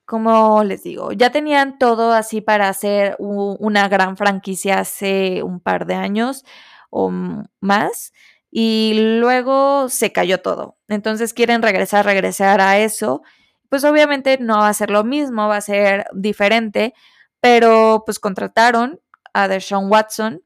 como 0.05 0.63
les 0.63 0.81
digo, 0.81 1.11
ya 1.11 1.31
tenían 1.31 1.77
todo 1.77 2.11
así 2.13 2.41
para 2.41 2.69
hacer 2.69 3.15
una 3.19 3.87
gran 3.87 4.17
franquicia 4.17 4.79
hace 4.79 5.43
un 5.43 5.59
par 5.59 5.85
de 5.85 5.93
años 5.93 6.43
o 6.89 7.11
más 7.59 8.13
y 8.57 9.17
luego 9.19 9.89
se 9.89 10.13
cayó 10.13 10.41
todo. 10.41 10.77
Entonces 10.87 11.33
quieren 11.33 11.61
regresar, 11.61 12.05
regresar 12.05 12.61
a 12.61 12.79
eso. 12.79 13.21
Pues 13.67 13.83
obviamente 13.83 14.37
no 14.39 14.59
va 14.59 14.69
a 14.69 14.73
ser 14.73 14.91
lo 14.91 15.03
mismo, 15.03 15.49
va 15.49 15.57
a 15.57 15.61
ser 15.61 16.05
diferente, 16.13 16.93
pero 17.41 18.03
pues 18.05 18.17
contrataron 18.17 19.01
a 19.33 19.49
Deshaun 19.49 19.91
Watson, 19.91 20.41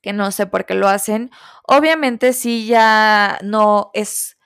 que 0.00 0.14
no 0.14 0.30
sé 0.30 0.46
por 0.46 0.64
qué 0.64 0.72
lo 0.72 0.88
hacen. 0.88 1.30
Obviamente 1.64 2.32
sí 2.32 2.66
ya 2.66 3.40
no 3.42 3.90
es 3.92 4.38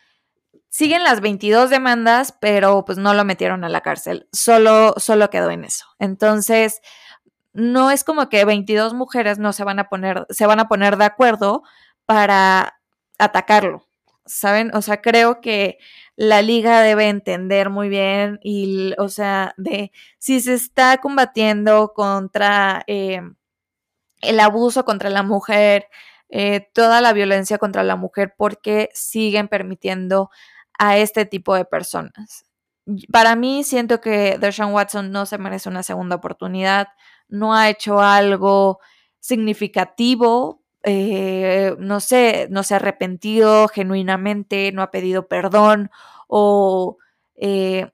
siguen 0.69 1.05
las 1.05 1.21
22 1.21 1.71
demandas, 1.71 2.35
pero 2.41 2.85
pues 2.85 2.99
no 2.99 3.15
lo 3.15 3.25
metieron 3.25 3.63
a 3.63 3.69
la 3.69 3.83
cárcel, 3.83 4.29
solo 4.33 4.95
solo 4.97 5.31
quedó 5.31 5.51
en 5.51 5.63
eso. 5.63 5.87
Entonces, 6.01 6.81
no 7.53 7.93
es 7.93 8.03
como 8.03 8.29
que 8.29 8.45
22 8.45 8.95
mujeres 8.95 9.39
no 9.39 9.53
se 9.53 9.63
van 9.63 9.79
a 9.79 9.89
poner 9.89 10.27
se 10.31 10.47
van 10.47 10.59
a 10.59 10.67
poner 10.67 10.97
de 10.97 11.05
acuerdo 11.05 11.63
para 12.11 12.81
atacarlo, 13.19 13.87
¿saben? 14.27 14.75
O 14.75 14.83
sea, 14.83 15.01
creo 15.01 15.41
que 15.41 15.79
la 16.17 16.43
liga 16.43 16.81
debe 16.83 17.09
entender 17.09 17.71
muy 17.71 17.89
bien 17.89 18.41
y, 18.43 18.95
o 18.99 19.09
sea, 19.09 19.55
de 19.57 19.93
si 20.19 20.41
se 20.41 20.55
está 20.55 20.99
combatiendo 20.99 21.93
contra 21.95 22.83
eh, 22.89 23.21
el 24.23 24.41
abuso 24.41 24.85
contra 24.85 25.09
la 25.09 25.23
mujer, 25.23 25.87
eh, 26.31 26.69
toda 26.73 27.01
la 27.01 27.13
violencia 27.13 27.59
contra 27.59 27.85
la 27.85 27.95
mujer, 27.95 28.35
porque 28.37 28.89
siguen 28.93 29.47
permitiendo 29.47 30.31
a 30.81 30.99
este 30.99 31.27
tipo 31.27 31.55
de 31.55 31.65
personas. 31.65 32.45
Para 33.13 33.37
mí, 33.37 33.63
siento 33.63 34.01
que 34.01 34.37
Deshaun 34.37 34.73
Watson 34.75 35.13
no 35.13 35.27
se 35.27 35.39
merece 35.39 35.69
una 35.69 35.85
segunda 35.85 36.17
oportunidad, 36.17 36.89
no 37.29 37.55
ha 37.55 37.69
hecho 37.71 38.01
algo 38.01 38.81
significativo 39.21 40.60
eh, 40.83 41.75
no 41.79 42.01
sé, 42.01 42.49
no 42.51 42.63
se 42.63 42.75
ha 42.75 42.77
arrepentido 42.79 43.69
genuinamente, 43.69 44.73
no 44.73 44.83
ha 44.83 44.91
pedido 44.91 45.29
perdón 45.29 45.91
o 46.29 46.99
eh, 47.37 47.91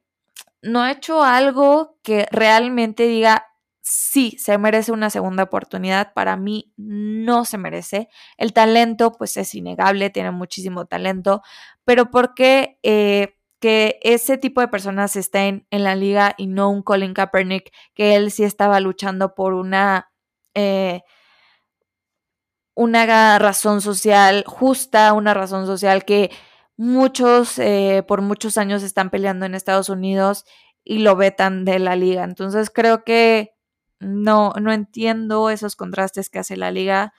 no 0.63 0.83
ha 0.83 0.93
hecho 0.93 1.23
algo 1.23 1.99
que 2.03 2.27
realmente 2.31 3.07
diga, 3.07 3.47
sí, 3.83 4.37
se 4.39 4.59
merece 4.59 4.93
una 4.93 5.11
segunda 5.11 5.45
oportunidad. 5.45 6.13
Para 6.15 6.37
mí 6.37 6.73
no 6.77 7.45
se 7.45 7.59
merece. 7.59 8.09
El 8.37 8.53
talento, 8.53 9.13
pues 9.13 9.37
es 9.37 9.55
innegable, 9.55 10.11
tiene 10.11 10.33
muchísimo 10.33 10.87
talento, 10.87 11.43
pero 11.85 12.11
¿por 12.11 12.35
qué 12.35 12.79
eh, 12.83 13.37
que 13.61 13.99
ese 14.03 14.39
tipo 14.39 14.61
de 14.61 14.69
personas 14.69 15.17
estén 15.17 15.67
en 15.71 15.85
la 15.85 15.95
liga 15.97 16.35
y 16.37 16.47
no 16.47 16.71
un 16.71 16.83
Colin 16.83 17.15
Kaepernick, 17.15 17.73
que 17.95 18.17
él 18.17 18.31
sí 18.31 18.45
estaba 18.45 18.81
luchando 18.81 19.35
por 19.35 19.55
una 19.55 20.11
una 22.77 23.39
razón 23.39 23.81
social 23.81 24.45
justa, 24.47 25.15
una 25.15 25.35
razón 25.35 25.67
social 25.67 26.05
que 26.05 26.31
muchos 26.77 27.59
eh, 27.59 28.05
por 28.07 28.21
muchos 28.21 28.59
años 28.59 28.83
están 28.83 29.09
peleando 29.11 29.47
en 29.47 29.55
Estados 29.55 29.89
Unidos 29.89 30.45
y 30.85 30.99
lo 30.99 31.17
vetan 31.17 31.65
de 31.65 31.79
la 31.79 31.97
liga. 31.97 32.23
Entonces 32.23 32.71
creo 32.71 33.03
que 33.03 33.55
no, 33.99 34.53
no 34.61 34.73
entiendo 34.73 35.49
esos 35.49 35.75
contrastes 35.75 36.29
que 36.29 36.39
hace 36.39 36.59
la 36.59 36.71
liga, 36.71 37.15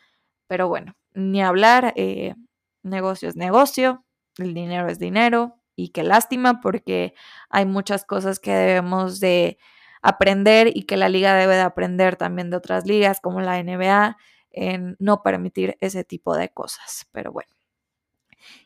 pero 0.47 0.67
bueno, 0.67 0.95
ni 1.13 1.41
hablar, 1.41 1.91
eh, 1.95 2.35
negocio 2.83 3.27
es 3.27 3.35
negocio, 3.35 4.05
el 4.37 4.53
dinero 4.53 4.87
es 4.87 4.99
dinero 4.99 5.55
y 5.75 5.89
qué 5.89 6.03
lástima 6.03 6.61
porque 6.61 7.15
hay 7.49 7.65
muchas 7.65 8.05
cosas 8.05 8.39
que 8.39 8.53
debemos 8.53 9.19
de 9.19 9.57
aprender 10.03 10.69
y 10.75 10.83
que 10.83 10.97
la 10.97 11.09
liga 11.09 11.33
debe 11.33 11.55
de 11.55 11.61
aprender 11.61 12.15
también 12.15 12.51
de 12.51 12.57
otras 12.57 12.85
ligas 12.85 13.19
como 13.21 13.41
la 13.41 13.61
NBA 13.63 14.17
en 14.57 14.95
no 14.99 15.23
permitir 15.23 15.77
ese 15.81 16.03
tipo 16.03 16.35
de 16.35 16.49
cosas. 16.49 17.07
Pero 17.11 17.31
bueno. 17.31 17.49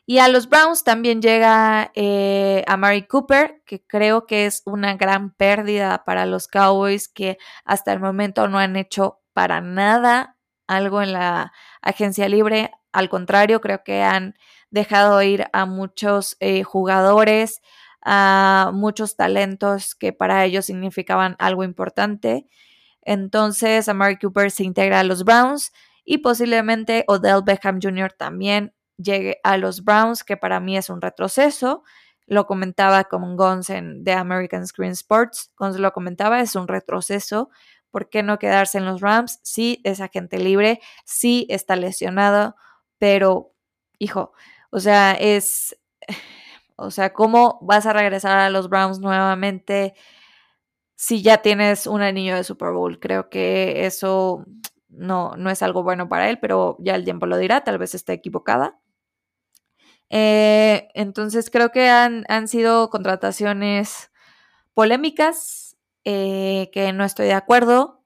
Y 0.06 0.18
a 0.18 0.28
los 0.28 0.48
Browns 0.48 0.84
también 0.84 1.22
llega 1.22 1.90
eh, 1.94 2.64
a 2.66 2.76
Mary 2.76 3.06
Cooper, 3.06 3.62
que 3.64 3.84
creo 3.84 4.26
que 4.26 4.46
es 4.46 4.62
una 4.66 4.96
gran 4.96 5.30
pérdida 5.34 6.04
para 6.04 6.26
los 6.26 6.48
Cowboys, 6.48 7.08
que 7.08 7.38
hasta 7.64 7.92
el 7.92 8.00
momento 8.00 8.48
no 8.48 8.58
han 8.58 8.76
hecho 8.76 9.20
para 9.32 9.60
nada 9.60 10.36
algo 10.66 11.02
en 11.02 11.12
la 11.12 11.52
agencia 11.80 12.28
libre. 12.28 12.72
Al 12.92 13.08
contrario, 13.08 13.60
creo 13.60 13.82
que 13.84 14.02
han 14.02 14.34
dejado 14.70 15.22
ir 15.22 15.46
a 15.52 15.66
muchos 15.66 16.36
eh, 16.40 16.62
jugadores, 16.62 17.60
a 18.02 18.70
muchos 18.74 19.16
talentos 19.16 19.94
que 19.94 20.12
para 20.12 20.44
ellos 20.44 20.66
significaban 20.66 21.36
algo 21.38 21.64
importante. 21.64 22.46
Entonces, 23.02 23.88
Amari 23.88 24.18
Cooper 24.18 24.50
se 24.50 24.64
integra 24.64 25.00
a 25.00 25.04
los 25.04 25.24
Browns 25.24 25.72
y 26.04 26.18
posiblemente 26.18 27.04
Odell 27.08 27.42
Beckham 27.44 27.80
Jr. 27.82 28.12
también 28.12 28.74
llegue 28.96 29.40
a 29.44 29.56
los 29.56 29.84
Browns, 29.84 30.24
que 30.24 30.36
para 30.36 30.60
mí 30.60 30.76
es 30.76 30.90
un 30.90 31.00
retroceso. 31.00 31.82
Lo 32.26 32.46
comentaba 32.46 33.04
con 33.04 33.36
Gons 33.36 33.70
en 33.70 34.04
The 34.04 34.12
American 34.12 34.66
Screen 34.66 34.92
Sports. 34.92 35.52
Gons 35.56 35.78
lo 35.78 35.92
comentaba, 35.92 36.40
es 36.40 36.54
un 36.54 36.68
retroceso. 36.68 37.50
¿Por 37.90 38.08
qué 38.08 38.22
no 38.22 38.38
quedarse 38.38 38.78
en 38.78 38.86
los 38.86 39.00
Rams? 39.00 39.40
Sí, 39.42 39.80
es 39.84 40.00
agente 40.00 40.38
libre, 40.38 40.80
sí 41.04 41.46
está 41.50 41.76
lesionado, 41.76 42.56
pero, 42.98 43.52
hijo, 43.98 44.32
o 44.70 44.80
sea, 44.80 45.12
es, 45.12 45.76
o 46.76 46.90
sea, 46.90 47.12
¿cómo 47.12 47.58
vas 47.62 47.84
a 47.86 47.92
regresar 47.92 48.38
a 48.38 48.50
los 48.50 48.68
Browns 48.70 48.98
nuevamente? 49.00 49.94
Si 51.02 51.20
ya 51.20 51.38
tienes 51.38 51.88
un 51.88 52.00
anillo 52.00 52.36
de 52.36 52.44
Super 52.44 52.70
Bowl. 52.70 53.00
Creo 53.00 53.28
que 53.28 53.86
eso 53.86 54.44
no, 54.88 55.34
no 55.36 55.50
es 55.50 55.60
algo 55.60 55.82
bueno 55.82 56.08
para 56.08 56.30
él, 56.30 56.38
pero 56.38 56.76
ya 56.78 56.94
el 56.94 57.02
tiempo 57.02 57.26
lo 57.26 57.38
dirá, 57.38 57.64
tal 57.64 57.76
vez 57.78 57.96
esté 57.96 58.12
equivocada. 58.12 58.78
Eh, 60.10 60.90
entonces 60.94 61.50
creo 61.50 61.72
que 61.72 61.88
han, 61.88 62.24
han, 62.28 62.46
sido 62.46 62.88
contrataciones 62.88 64.12
polémicas, 64.74 65.76
eh, 66.04 66.70
que 66.72 66.92
no 66.92 67.02
estoy 67.04 67.26
de 67.26 67.32
acuerdo, 67.32 68.04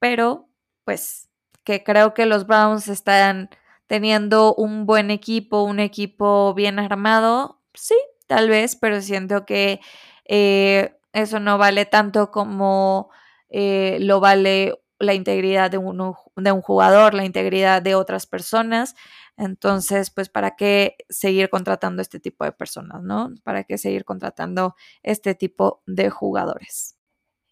pero 0.00 0.48
pues 0.84 1.28
que 1.62 1.84
creo 1.84 2.12
que 2.12 2.26
los 2.26 2.48
Browns 2.48 2.88
están 2.88 3.50
teniendo 3.86 4.52
un 4.56 4.84
buen 4.84 5.12
equipo, 5.12 5.62
un 5.62 5.78
equipo 5.78 6.54
bien 6.54 6.80
armado, 6.80 7.60
sí, 7.72 7.94
tal 8.26 8.48
vez, 8.48 8.74
pero 8.74 9.00
siento 9.00 9.46
que 9.46 9.80
eh, 10.24 10.98
eso 11.12 11.40
no 11.40 11.58
vale 11.58 11.86
tanto 11.86 12.30
como 12.30 13.10
eh, 13.48 13.98
lo 14.00 14.20
vale 14.20 14.74
la 14.98 15.14
integridad 15.14 15.70
de, 15.70 15.78
de 15.78 16.52
un 16.52 16.62
jugador, 16.62 17.14
la 17.14 17.24
integridad 17.24 17.82
de 17.82 17.94
otras 17.94 18.26
personas. 18.26 18.94
Entonces, 19.36 20.10
pues, 20.10 20.28
¿para 20.28 20.56
qué 20.56 20.96
seguir 21.08 21.50
contratando 21.50 22.02
este 22.02 22.20
tipo 22.20 22.44
de 22.44 22.52
personas, 22.52 23.02
no? 23.02 23.30
¿Para 23.42 23.64
qué 23.64 23.78
seguir 23.78 24.04
contratando 24.04 24.76
este 25.02 25.34
tipo 25.34 25.82
de 25.86 26.10
jugadores? 26.10 26.96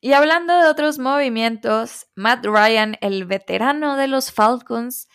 Y 0.00 0.12
hablando 0.12 0.58
de 0.58 0.68
otros 0.68 0.98
movimientos, 0.98 2.06
Matt 2.14 2.46
Ryan, 2.46 2.96
el 3.00 3.26
veterano 3.26 3.96
de 3.96 4.08
los 4.08 4.32
Falcons, 4.32 5.08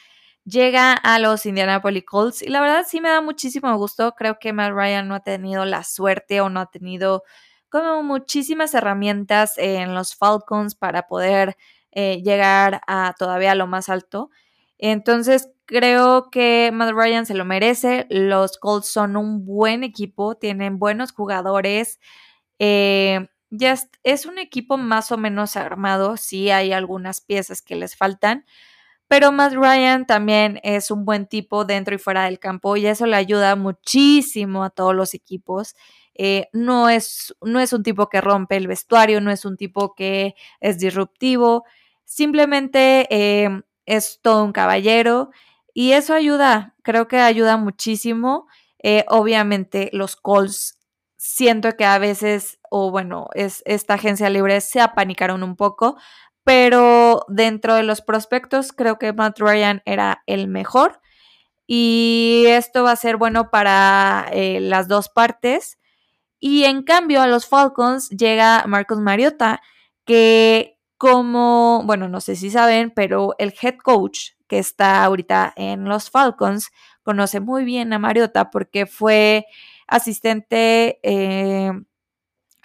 llega 0.44 0.94
a 0.94 1.18
los 1.18 1.46
Indianapolis 1.48 2.06
Colts 2.06 2.42
y 2.44 2.50
la 2.50 2.62
verdad 2.62 2.86
sí 2.88 3.02
me 3.02 3.10
da 3.10 3.22
muchísimo 3.22 3.76
gusto. 3.78 4.14
Creo 4.14 4.38
que 4.40 4.54
Matt 4.54 4.74
Ryan 4.74 5.08
no 5.08 5.16
ha 5.16 5.22
tenido 5.22 5.66
la 5.66 5.84
suerte 5.84 6.42
o 6.42 6.50
no 6.50 6.60
ha 6.60 6.68
tenido 6.68 7.24
como 7.70 8.04
muchísimas 8.04 8.74
herramientas 8.74 9.58
en 9.58 9.94
los 9.96 10.16
Falcons 10.16 10.76
para 10.76 11.08
poder 11.08 11.58
eh, 11.92 12.22
llegar 12.24 12.82
a 12.88 13.14
todavía 13.18 13.56
lo 13.56 13.68
más 13.68 13.90
alto. 13.90 14.30
Entonces 14.78 15.50
creo 15.66 16.30
que 16.30 16.72
Matt 16.74 16.92
Ryan 16.94 17.26
se 17.26 17.34
lo 17.36 17.46
merece. 17.46 18.06
Los 18.10 18.58
Colts 18.58 18.88
son 18.88 19.18
un 19.18 19.46
buen 19.46 19.84
equipo, 19.84 20.36
tienen 20.36 20.80
buenos 20.80 21.12
jugadores. 21.12 22.00
Eh, 22.60 23.28
es 24.04 24.26
un 24.26 24.38
equipo 24.38 24.78
más 24.78 25.12
o 25.12 25.18
menos 25.18 25.56
armado, 25.56 26.18
sí 26.18 26.50
hay 26.50 26.74
algunas 26.74 27.22
piezas 27.22 27.62
que 27.62 27.76
les 27.76 27.96
faltan, 27.96 28.46
pero 29.08 29.32
Matt 29.32 29.54
Ryan 29.54 30.06
también 30.06 30.60
es 30.64 30.92
un 30.92 31.06
buen 31.06 31.28
tipo 31.28 31.66
dentro 31.66 31.96
y 31.96 32.00
fuera 32.00 32.26
del 32.26 32.40
campo 32.40 32.78
y 32.78 32.88
eso 32.88 33.06
le 33.06 33.16
ayuda 33.18 33.56
muchísimo 33.56 34.64
a 34.64 34.70
todos 34.72 34.96
los 34.96 35.14
equipos. 35.14 35.76
Eh, 36.16 36.48
no, 36.54 36.90
es, 36.90 37.36
no 37.42 37.60
es 37.60 37.74
un 37.74 37.84
tipo 37.84 38.10
que 38.10 38.22
rompe 38.22 38.58
el 38.58 38.68
vestuario, 38.68 39.22
no 39.22 39.32
es 39.32 39.46
un 39.46 39.58
tipo 39.58 39.96
que 39.96 40.36
es 40.62 40.78
disruptivo, 40.80 41.66
simplemente 42.06 43.08
eh, 43.10 43.50
es 43.86 44.20
todo 44.22 44.44
un 44.44 44.54
caballero 44.54 45.30
y 45.74 45.92
eso 45.92 46.14
ayuda, 46.14 46.76
creo 46.84 47.08
que 47.08 47.20
ayuda 47.20 47.58
muchísimo. 47.58 48.48
Eh, 48.82 49.04
obviamente 49.10 49.90
los 49.94 50.16
calls 50.16 50.80
siento 51.18 51.72
que 51.76 51.86
a 51.86 51.98
veces, 51.98 52.60
o 52.70 52.92
bueno, 52.92 53.28
es, 53.34 53.64
esta 53.66 53.96
agencia 53.96 54.30
libre 54.30 54.62
se 54.62 54.80
apanicaron 54.80 55.44
un 55.44 55.56
poco, 55.56 55.98
pero 56.44 57.26
dentro 57.28 57.76
de 57.76 57.84
los 57.84 58.02
prospectos 58.02 58.72
creo 58.72 59.00
que 59.00 59.12
Matt 59.14 59.40
Ryan 59.40 59.82
era 59.86 60.24
el 60.28 60.48
mejor 60.48 61.02
y 61.68 62.46
esto 62.48 62.84
va 62.84 62.92
a 62.92 62.96
ser 62.96 63.18
bueno 63.18 63.50
para 63.50 64.28
eh, 64.32 64.60
las 64.62 64.88
dos 64.88 65.10
partes. 65.10 65.80
Y 66.40 66.66
en 66.66 66.84
cambio 66.84 67.22
a 67.22 67.28
los 67.28 67.48
Falcons 67.48 68.10
llega 68.10 68.66
Marcos 68.68 69.00
Mariota, 69.00 69.62
que 70.06 70.78
como, 70.98 71.84
bueno, 71.86 72.08
no 72.10 72.22
sé 72.22 72.36
si 72.36 72.50
saben, 72.50 72.92
pero 72.96 73.36
el 73.38 73.54
head 73.62 73.78
coach 73.84 74.32
que 74.48 74.60
está 74.60 75.04
ahorita 75.04 75.54
en 75.56 75.86
los 75.86 76.10
Falcons 76.10 76.72
conoce 77.04 77.40
muy 77.40 77.64
bien 77.66 77.94
a 77.94 78.00
Mariota 78.00 78.50
porque 78.52 78.86
fue 78.86 79.46
asistente 79.88 81.00
eh, 81.04 81.72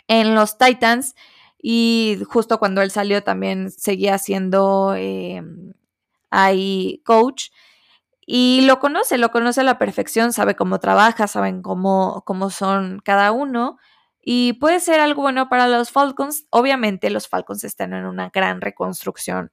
en 0.08 0.34
los 0.34 0.58
Titans 0.58 1.14
y 1.62 2.18
justo 2.28 2.58
cuando 2.58 2.82
él 2.82 2.90
salió 2.90 3.22
también 3.22 3.70
seguía 3.70 4.18
siendo 4.18 4.94
eh, 4.96 5.42
ahí 6.30 7.02
coach. 7.04 7.50
Y 8.32 8.60
lo 8.60 8.78
conoce, 8.78 9.18
lo 9.18 9.32
conoce 9.32 9.62
a 9.62 9.64
la 9.64 9.76
perfección, 9.76 10.32
sabe 10.32 10.54
cómo 10.54 10.78
trabaja, 10.78 11.26
saben 11.26 11.62
cómo, 11.62 12.22
cómo 12.25 12.50
son 12.50 13.00
cada 13.04 13.32
uno. 13.32 13.76
Y 14.22 14.52
puede 14.52 14.78
ser 14.78 15.00
algo 15.00 15.22
bueno 15.22 15.49
para 15.49 15.66
los 15.66 15.90
Falcons. 15.90 16.46
Obviamente 16.50 17.10
los 17.10 17.26
Falcons 17.26 17.64
están 17.64 17.92
en 17.92 18.04
una 18.06 18.30
gran 18.32 18.60
reconstrucción 18.60 19.50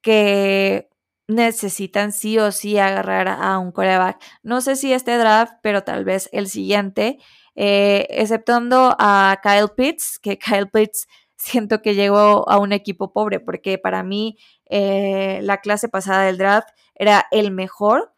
que 0.00 0.88
necesitan 1.28 2.10
sí 2.10 2.36
o 2.36 2.50
sí 2.50 2.78
agarrar 2.78 3.28
a 3.28 3.56
un 3.60 3.70
coreback. 3.70 4.20
No 4.42 4.60
sé 4.60 4.74
si 4.74 4.92
este 4.92 5.16
draft, 5.16 5.52
pero 5.62 5.84
tal 5.84 6.04
vez 6.04 6.28
el 6.32 6.48
siguiente, 6.48 7.18
eh, 7.54 8.08
exceptuando 8.10 8.96
a 8.98 9.38
Kyle 9.40 9.68
Pitts, 9.76 10.18
que 10.18 10.36
Kyle 10.40 10.68
Pitts 10.68 11.06
siento 11.36 11.80
que 11.80 11.94
llegó 11.94 12.50
a 12.50 12.58
un 12.58 12.72
equipo 12.72 13.12
pobre, 13.12 13.38
porque 13.38 13.78
para 13.78 14.02
mí 14.02 14.36
eh, 14.68 15.38
la 15.44 15.58
clase 15.58 15.88
pasada 15.88 16.24
del 16.24 16.38
draft 16.38 16.70
era 17.00 17.26
el 17.30 17.50
mejor, 17.50 18.12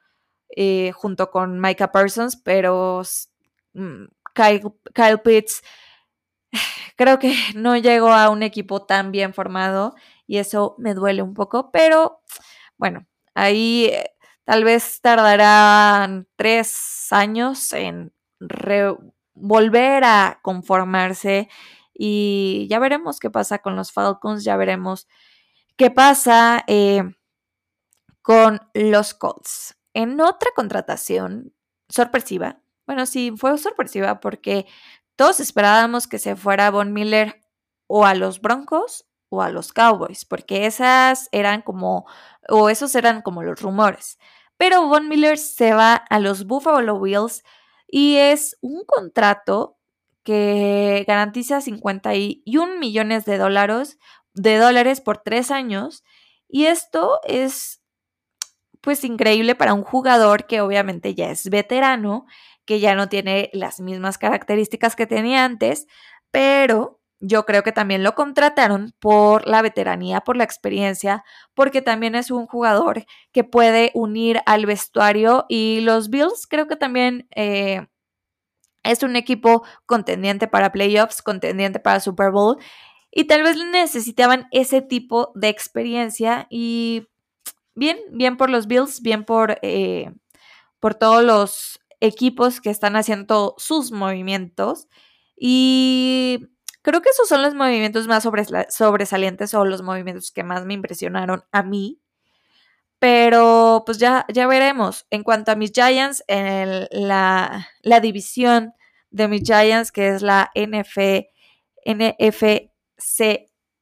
eh, 0.57 0.91
junto 0.91 1.31
con 1.31 1.61
Micah 1.61 1.93
Parsons, 1.93 2.35
pero 2.35 3.03
mm, 3.75 4.07
Kyle, 4.35 5.19
Pitts 5.23 5.63
creo 6.97 7.21
que 7.21 7.33
no 7.55 7.77
llegó 7.77 8.13
a 8.13 8.29
un 8.29 8.43
equipo 8.43 8.85
tan 8.85 9.13
bien 9.13 9.35
formado 9.35 9.95
y 10.27 10.39
eso 10.39 10.75
me 10.79 10.95
duele 10.95 11.23
un 11.23 11.33
poco, 11.33 11.71
pero 11.71 12.23
bueno, 12.77 13.07
ahí 13.35 13.85
eh, 13.93 14.11
tal 14.45 14.65
vez 14.65 15.01
tardarán 15.01 16.27
tres 16.35 17.07
años 17.13 17.73
en 17.73 18.13
volver 19.35 20.03
a 20.03 20.41
conformarse 20.43 21.49
y 21.95 22.67
ya 22.69 22.81
veremos 22.81 23.21
qué 23.21 23.31
pasa 23.31 23.61
con 23.61 23.77
los 23.77 23.93
Falcons, 23.93 24.43
ya 24.43 24.57
veremos 24.57 25.07
qué 25.77 25.93
pasa 25.93 26.65
eh, 26.67 27.05
con 28.23 28.61
los 28.75 29.15
Colts. 29.15 29.77
En 29.95 30.21
otra 30.21 30.51
contratación 30.55 31.53
sorpresiva, 31.89 32.63
bueno, 32.87 33.07
sí, 33.07 33.33
fue 33.37 33.57
sorpresiva 33.59 34.21
porque 34.21 34.67
todos 35.17 35.41
esperábamos 35.41 36.07
que 36.07 36.19
se 36.19 36.37
fuera 36.37 36.71
Von 36.71 36.93
Miller 36.93 37.43
o 37.87 38.07
a 38.07 38.15
los 38.15 38.41
Broncos 38.41 39.07
o 39.29 39.43
a 39.43 39.51
los 39.51 39.73
Cowboys, 39.73 40.25
porque 40.25 40.67
esas 40.67 41.29
eran 41.33 41.63
como, 41.63 42.07
o 42.49 42.69
esos 42.69 42.95
eran 42.95 43.23
como 43.23 43.43
los 43.43 43.61
rumores. 43.61 44.19
Pero 44.57 44.87
Von 44.89 45.09
Miller 45.09 45.39
se 45.39 45.75
va 45.75 45.95
a 45.95 46.19
los 46.21 46.47
Buffalo 46.47 47.01
Bills 47.01 47.43
y 47.89 48.17
es 48.17 48.57
un 48.61 48.85
contrato 48.85 49.79
que 50.23 51.05
garantiza 51.07 51.61
51 51.61 52.79
millones 52.79 53.25
de 53.25 53.39
dólares, 53.39 53.99
de 54.35 54.57
dólares 54.57 55.01
por 55.01 55.19
tres 55.19 55.51
años. 55.51 56.05
Y 56.49 56.67
esto 56.67 57.21
es 57.25 57.82
pues 58.83 59.05
increíble 59.05 59.55
para 59.55 59.75
un 59.75 59.85
jugador 59.85 60.47
que 60.47 60.61
obviamente 60.61 61.15
ya 61.15 61.31
es 61.31 61.49
veterano, 61.49 62.27
que 62.67 62.81
ya 62.81 62.95
no 62.95 63.09
tiene 63.09 63.51
las 63.55 63.81
mismas 63.81 64.19
características 64.19 64.97
que 64.97 65.07
tenía 65.07 65.45
antes, 65.45 65.87
pero 66.31 67.01
yo 67.21 67.47
creo 67.47 67.63
que 67.63 67.73
también 67.73 68.03
lo 68.03 68.15
contrataron 68.17 68.95
por 68.99 69.47
la 69.47 69.63
veteranía, 69.63 70.23
por 70.23 70.37
la 70.37 70.45
experiencia, 70.45 71.25
porque 71.55 71.81
también 71.81 72.17
es 72.17 72.33
un 72.33 72.47
jugador 72.47 73.05
que 73.33 73.45
puede 73.45 73.93
unir 73.95 74.41
al 74.45 74.67
vestuario 74.67 75.47
y 75.49 75.81
los 75.83 76.11
Bills 76.11 76.47
creo 76.49 76.67
que 76.67 76.77
también 76.77 77.29
eh, 77.37 77.87
es 78.83 79.05
un 79.05 79.15
equipo 79.15 79.63
contendiente 79.87 80.49
para 80.49 80.73
playoffs, 80.73 81.23
contendiente 81.23 81.79
para 81.79 82.01
Super 82.01 82.33
Bowl 82.33 82.59
y 83.13 83.25
tal 83.25 83.43
vez 83.43 83.57
necesitaban 83.57 84.49
ese 84.51 84.83
tipo 84.83 85.31
de 85.37 85.49
experiencia 85.49 86.49
y 86.51 87.07
bien, 87.75 87.99
bien 88.11 88.37
por 88.37 88.51
los 88.51 88.67
Bills, 88.67 89.03
bien 89.03 89.25
por, 89.25 89.59
eh, 89.63 90.13
por 90.81 90.95
todos 90.95 91.25
los 91.25 91.81
equipos 92.01 92.61
que 92.61 92.71
están 92.71 92.97
haciendo 92.97 93.55
sus 93.59 93.93
movimientos 93.93 94.89
y 95.37 96.49
creo 96.83 97.01
que 97.03 97.11
esos 97.11 97.29
son 97.29 97.43
los 97.43 97.55
movimientos 97.55 98.09
más 98.09 98.25
sobresalientes 98.69 99.55
o 99.55 99.65
los 99.65 99.83
movimientos 99.83 100.33
que 100.33 100.45
más 100.45 100.65
me 100.65 100.75
impresionaron 100.75 101.45
a 101.53 101.63
mí. 101.63 102.01
Pero 102.99 103.83
pues 103.85 103.99
ya, 103.99 104.25
ya 104.33 104.47
veremos. 104.47 105.07
En 105.11 105.25
cuanto 105.25 105.51
a 105.51 105.57
mis 105.57 105.73
Giants, 105.73 106.23
en 106.29 106.87
la, 106.93 107.69
la, 107.83 108.01
división 108.01 108.75
de 109.11 109.27
mis 109.27 109.43
Giants, 109.43 109.91
que 109.91 110.09
es 110.09 110.23
la 110.23 110.53
NF, 110.55 111.27
NFC 111.85 112.73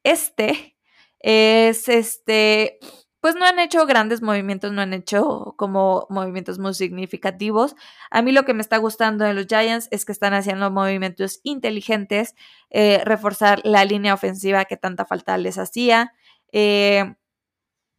este, 0.03 0.77
es 1.19 1.89
este, 1.89 2.79
pues 3.21 3.35
no 3.37 3.45
han 3.45 3.59
hecho 3.59 3.87
grandes 3.87 4.23
movimientos, 4.23 4.73
no 4.73 4.83
han 4.83 4.93
hecho 4.95 5.55
como 5.57 6.07
movimientos 6.11 6.59
muy 6.59 6.75
significativos. 6.75 7.77
A 8.11 8.23
mí 8.23 8.33
lo 8.33 8.45
que 8.45 8.55
me 8.55 8.63
está 8.63 8.79
gustando 8.79 9.25
de 9.25 9.35
los 9.35 9.47
Giants 9.47 9.89
es 9.91 10.05
que 10.05 10.13
están 10.13 10.35
haciendo 10.35 10.71
movimientos 10.71 11.41
inteligentes, 11.43 12.35
eh, 12.71 13.03
reforzar 13.05 13.61
la 13.65 13.85
línea 13.85 14.15
ofensiva 14.15 14.65
que 14.65 14.77
tanta 14.77 15.05
falta 15.05 15.37
les 15.39 15.59
hacía. 15.59 16.13
Eh, 16.53 17.15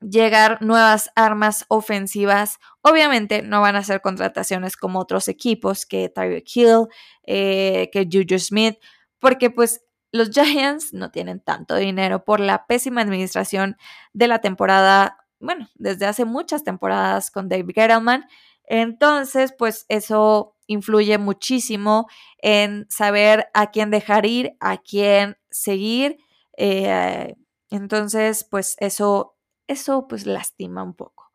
llegar 0.02 0.62
nuevas 0.62 1.12
armas 1.16 1.66
ofensivas. 1.70 2.58
Obviamente 2.82 3.44
no 3.44 3.62
van 3.62 3.76
a 3.76 3.84
ser 3.84 4.02
contrataciones 4.02 4.76
como 4.76 5.00
otros 5.00 5.28
equipos, 5.28 5.86
que 5.86 6.10
Tyreek 6.10 6.48
Hill, 6.56 6.88
eh, 7.24 7.90
que 7.94 8.08
Juju 8.12 8.40
Smith, 8.40 8.78
porque 9.20 9.52
pues 9.52 9.84
los 10.12 10.30
Giants 10.32 10.94
no 10.94 11.12
tienen 11.12 11.40
tanto 11.40 11.76
dinero 11.76 12.24
por 12.26 12.40
la 12.40 12.66
pésima 12.68 13.02
administración 13.02 13.78
de 14.14 14.28
la 14.28 14.40
temporada, 14.40 15.18
bueno, 15.40 15.68
desde 15.76 16.06
hace 16.06 16.26
muchas 16.26 16.64
temporadas 16.64 17.32
con 17.32 17.50
David 17.50 17.72
Gettleman. 17.74 18.26
Entonces, 18.66 19.54
pues 19.58 19.86
eso 19.90 20.56
influye 20.68 21.18
muchísimo 21.18 22.08
en 22.38 22.86
saber 22.90 23.48
a 23.54 23.72
quién 23.72 23.90
dejar 23.90 24.26
ir, 24.26 24.56
a 24.60 24.78
quién 24.78 25.38
seguir. 25.50 26.18
Eh, 26.58 27.36
entonces, 27.70 28.46
pues 28.50 28.76
eso 28.80 29.36
eso 29.72 30.08
pues 30.08 30.26
lastima 30.26 30.84
un 30.84 30.94
poco. 30.94 31.32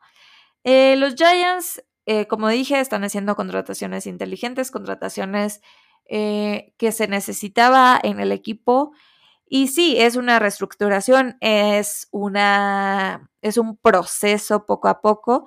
Eh, 0.65 0.97
los 0.97 1.15
Giants, 1.15 1.83
eh, 2.07 2.27
como 2.27 2.49
dije, 2.49 2.81
están 2.81 3.05
haciendo 3.05 3.35
contrataciones 3.35 4.07
inteligentes, 4.07 4.71
contrataciones 4.71 5.63
eh, 6.09 6.75
que 6.79 6.93
se 6.93 7.09
necesitaba 7.09 7.99
en 8.03 8.21
el 8.21 8.33
equipo. 8.33 8.93
Y 9.49 9.69
sí, 9.69 9.97
es 9.99 10.17
una 10.17 10.39
reestructuración, 10.39 11.37
es, 11.41 12.09
una, 12.11 13.31
es 13.43 13.59
un 13.59 13.77
proceso 13.77 14.67
poco 14.67 14.89
a 14.89 15.01
poco, 15.01 15.47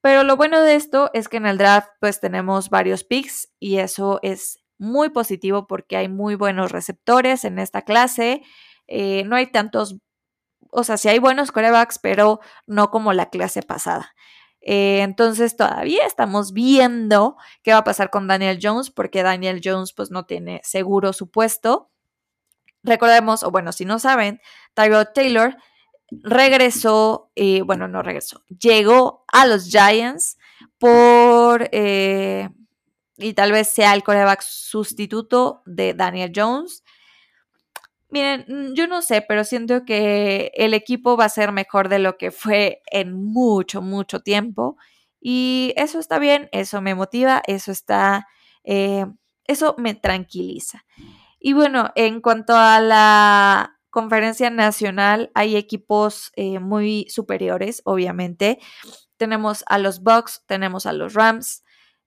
pero 0.00 0.22
lo 0.22 0.36
bueno 0.36 0.62
de 0.62 0.76
esto 0.76 1.10
es 1.12 1.28
que 1.28 1.38
en 1.38 1.46
el 1.46 1.58
draft 1.58 1.88
pues 2.00 2.20
tenemos 2.20 2.70
varios 2.70 3.04
picks 3.04 3.52
y 3.58 3.78
eso 3.78 4.20
es 4.22 4.60
muy 4.78 5.10
positivo 5.10 5.66
porque 5.66 5.96
hay 5.96 6.08
muy 6.08 6.36
buenos 6.36 6.70
receptores 6.72 7.44
en 7.44 7.58
esta 7.58 7.82
clase, 7.82 8.42
no 8.88 9.36
hay 9.36 9.50
tantos 9.50 9.96
o 10.72 10.84
sea, 10.84 10.96
sí 10.96 11.08
hay 11.08 11.18
buenos 11.18 11.52
corebacks, 11.52 11.98
pero 11.98 12.40
no 12.66 12.90
como 12.90 13.12
la 13.12 13.28
clase 13.28 13.62
pasada. 13.62 14.14
Eh, 14.64 15.00
entonces 15.02 15.56
todavía 15.56 16.06
estamos 16.06 16.52
viendo 16.52 17.36
qué 17.62 17.72
va 17.72 17.78
a 17.78 17.84
pasar 17.84 18.10
con 18.10 18.28
Daniel 18.28 18.60
Jones, 18.62 18.90
porque 18.90 19.22
Daniel 19.22 19.60
Jones 19.62 19.92
pues 19.92 20.10
no 20.10 20.24
tiene 20.24 20.60
seguro 20.62 21.12
su 21.12 21.30
puesto. 21.30 21.90
Recordemos, 22.84 23.42
o 23.42 23.50
bueno, 23.50 23.72
si 23.72 23.84
no 23.84 23.98
saben, 23.98 24.40
Tyrod 24.74 25.08
Taylor 25.14 25.56
regresó, 26.10 27.30
eh, 27.34 27.62
bueno, 27.62 27.88
no 27.88 28.02
regresó, 28.02 28.44
llegó 28.48 29.24
a 29.28 29.46
los 29.46 29.66
Giants 29.66 30.36
por, 30.78 31.68
eh, 31.72 32.50
y 33.16 33.34
tal 33.34 33.52
vez 33.52 33.72
sea 33.72 33.94
el 33.94 34.02
coreback 34.02 34.42
sustituto 34.42 35.62
de 35.64 35.94
Daniel 35.94 36.32
Jones. 36.34 36.84
Miren, 38.12 38.44
mm, 38.46 38.74
yo 38.74 38.86
no 38.86 39.00
sé, 39.00 39.22
pero 39.26 39.42
siento 39.42 39.86
que 39.86 40.52
el 40.54 40.74
equipo 40.74 41.16
va 41.16 41.24
a 41.24 41.28
ser 41.30 41.50
mejor 41.50 41.88
de 41.88 41.98
lo 41.98 42.18
que 42.18 42.30
fue 42.30 42.82
en 42.90 43.14
mucho, 43.14 43.80
mucho 43.80 44.20
tiempo. 44.20 44.76
Y 45.18 45.72
eso 45.76 45.98
está 45.98 46.18
bien, 46.18 46.50
eso 46.52 46.82
me 46.82 46.94
motiva, 46.94 47.42
eso 47.46 47.72
está, 47.72 48.26
eh, 48.64 49.06
eso 49.46 49.74
me 49.78 49.94
tranquiliza. 49.94 50.84
Y 51.40 51.54
bueno, 51.54 51.90
en 51.94 52.20
cuanto 52.20 52.54
a 52.54 52.80
la 52.80 53.78
conferencia 53.88 54.50
nacional, 54.50 55.30
hay 55.34 55.56
equipos 55.56 56.32
eh, 56.36 56.58
muy 56.58 57.06
superiores, 57.08 57.80
obviamente. 57.86 58.58
Tenemos 59.16 59.64
a 59.68 59.78
los 59.78 60.02
Bucks, 60.02 60.42
tenemos 60.46 60.84
a 60.84 60.92
los 60.92 61.14
Rams, 61.14 61.64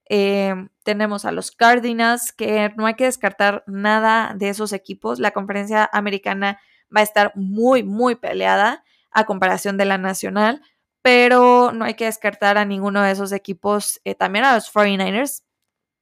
Em, 0.08 0.70
tenemos 0.84 1.26
a 1.26 1.32
los 1.32 1.52
Cardinals, 1.52 2.32
que 2.32 2.72
no 2.78 2.86
hay 2.86 2.94
que 2.96 3.06
descartar 3.06 3.64
nada 3.68 4.34
de 4.36 4.50
esos 4.50 4.72
equipos. 4.74 5.20
La 5.20 5.32
conferencia 5.32 5.90
americana 5.92 6.60
va 6.96 7.02
a 7.02 7.04
estar 7.04 7.32
muy, 7.36 7.84
muy 7.84 8.16
peleada 8.16 8.84
a 9.12 9.26
comparación 9.26 9.78
de 9.78 9.86
la 9.86 9.98
nacional, 9.98 10.62
pero 11.02 11.72
no 11.74 11.86
hay 11.86 11.96
que 11.96 12.06
descartar 12.06 12.58
a 12.58 12.66
ninguno 12.66 13.02
de 13.02 13.12
esos 13.12 13.32
equipos. 13.32 14.02
Eh, 14.06 14.16
también 14.16 14.46
a 14.46 14.56
los 14.56 14.72
49ers, 14.72 15.44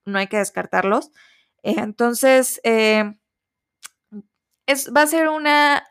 no 0.05 0.19
hay 0.19 0.27
que 0.27 0.37
descartarlos. 0.37 1.11
Entonces, 1.63 2.59
em, 2.63 3.17
es, 4.65 4.91
va 4.95 5.03
a 5.03 5.07
ser 5.07 5.29
una, 5.29 5.83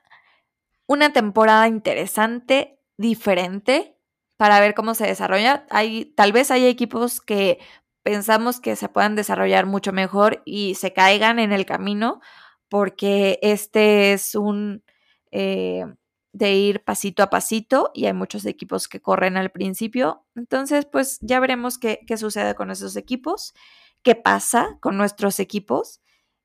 una 0.87 1.12
temporada 1.12 1.68
interesante, 1.68 2.79
diferente, 2.98 3.96
para 4.37 4.61
ver 4.61 4.75
cómo 4.75 4.94
se 4.94 5.07
desarrolla. 5.07 5.66
Hay, 5.70 6.07
tal 6.16 6.33
vez 6.33 6.51
hay 6.51 6.66
equipos 6.66 7.20
que 7.20 7.59
pensamos 8.02 8.60
que 8.60 8.76
se 8.76 8.88
puedan 8.88 9.16
desarrollar 9.16 9.66
mucho 9.66 9.92
mejor 9.92 10.42
y 10.44 10.74
se 10.74 10.92
caigan 10.92 11.38
en 11.38 11.52
el 11.52 11.66
camino, 11.66 12.20
porque 12.68 13.38
este 13.42 14.12
es 14.12 14.34
un 14.34 14.82
eh, 15.30 15.84
de 16.32 16.54
ir 16.54 16.82
pasito 16.82 17.22
a 17.22 17.30
pasito 17.30 17.90
y 17.94 18.06
hay 18.06 18.14
muchos 18.14 18.46
equipos 18.46 18.88
que 18.88 19.00
corren 19.00 19.36
al 19.36 19.50
principio. 19.50 20.24
Entonces, 20.34 20.86
pues 20.86 21.18
ya 21.20 21.40
veremos 21.40 21.78
qué, 21.78 22.00
qué 22.06 22.16
sucede 22.16 22.54
con 22.54 22.70
esos 22.70 22.96
equipos, 22.96 23.54
qué 24.02 24.14
pasa 24.14 24.78
con 24.80 24.96
nuestros 24.96 25.38
equipos 25.40 26.00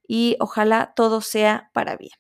y 0.08 0.36
ojalá 0.40 0.94
todo 0.96 1.22
sea 1.22 1.72
para 1.74 1.96
bien. 1.98 2.12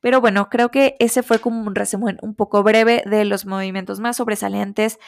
Pero 0.00 0.20
bueno, 0.20 0.48
creo 0.50 0.70
que 0.70 0.96
ese 1.00 1.22
fue 1.22 1.40
como 1.40 1.62
un 1.66 1.74
resumen 1.74 2.18
un 2.22 2.34
poco 2.34 2.62
breve 2.62 3.02
de 3.06 3.24
los 3.24 3.46
movimientos 3.46 3.98
más 3.98 4.18
sobresalientes 4.18 4.98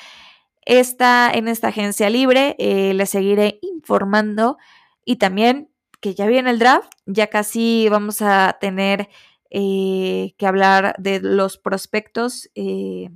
Está 0.69 1.31
en 1.33 1.49
esta 1.49 1.69
agencia 1.69 2.11
libre, 2.11 2.55
eh, 2.59 2.93
les 2.93 3.09
seguiré 3.09 3.59
informando 3.63 4.59
y 5.03 5.17
también 5.17 5.73
que 6.03 6.15
ya 6.15 6.27
viene 6.27 6.51
el 6.51 6.59
draft, 6.59 6.93
ya 7.07 7.29
casi 7.29 7.89
vamos 7.89 8.21
a 8.21 8.59
tener 8.61 9.09
eh, 9.49 10.35
que 10.37 10.47
hablar 10.47 10.95
de 10.99 11.21
los 11.21 11.57
prospectos 11.57 12.51
eh, 12.55 13.09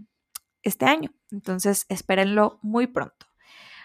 este 0.62 0.86
año. 0.86 1.10
Entonces, 1.30 1.84
espérenlo 1.90 2.58
muy 2.62 2.86
pronto. 2.86 3.26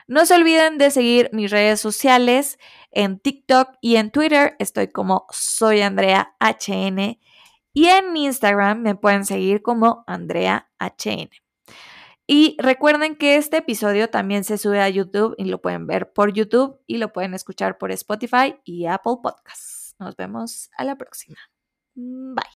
No 0.08 0.26
se 0.26 0.36
olviden 0.36 0.78
de 0.78 0.90
seguir 0.90 1.30
mis 1.34 1.52
redes 1.52 1.82
sociales 1.82 2.60
en 2.92 3.20
TikTok 3.20 3.72
y 3.82 3.98
en 3.98 4.12
Twitter. 4.12 4.56
Estoy 4.60 4.88
como 4.88 5.26
soy 5.30 5.82
Andrea 5.82 6.38
HN 6.40 7.20
y 7.74 7.88
en 7.88 8.16
Instagram 8.16 8.82
me 8.82 8.96
pueden 8.96 9.26
seguir 9.26 9.62
como 9.62 10.06
Andrea 10.08 10.70
HN. 10.80 11.47
Y 12.28 12.58
recuerden 12.60 13.16
que 13.16 13.38
este 13.38 13.58
episodio 13.58 14.10
también 14.10 14.44
se 14.44 14.58
sube 14.58 14.82
a 14.82 14.90
YouTube 14.90 15.34
y 15.38 15.46
lo 15.46 15.62
pueden 15.62 15.88
ver 15.88 16.12
por 16.12 16.34
YouTube 16.34 16.78
y 16.86 16.98
lo 16.98 17.14
pueden 17.14 17.34
escuchar 17.34 17.78
por 17.78 17.92
Spotify 17.92 18.56
y 18.66 18.86
Apple 18.86 19.16
Podcasts. 19.24 19.96
Nos 19.98 20.18
vemos 20.18 20.70
a 20.78 20.84
la 20.84 20.98
próxima. 20.98 21.38
Bye. 21.96 22.44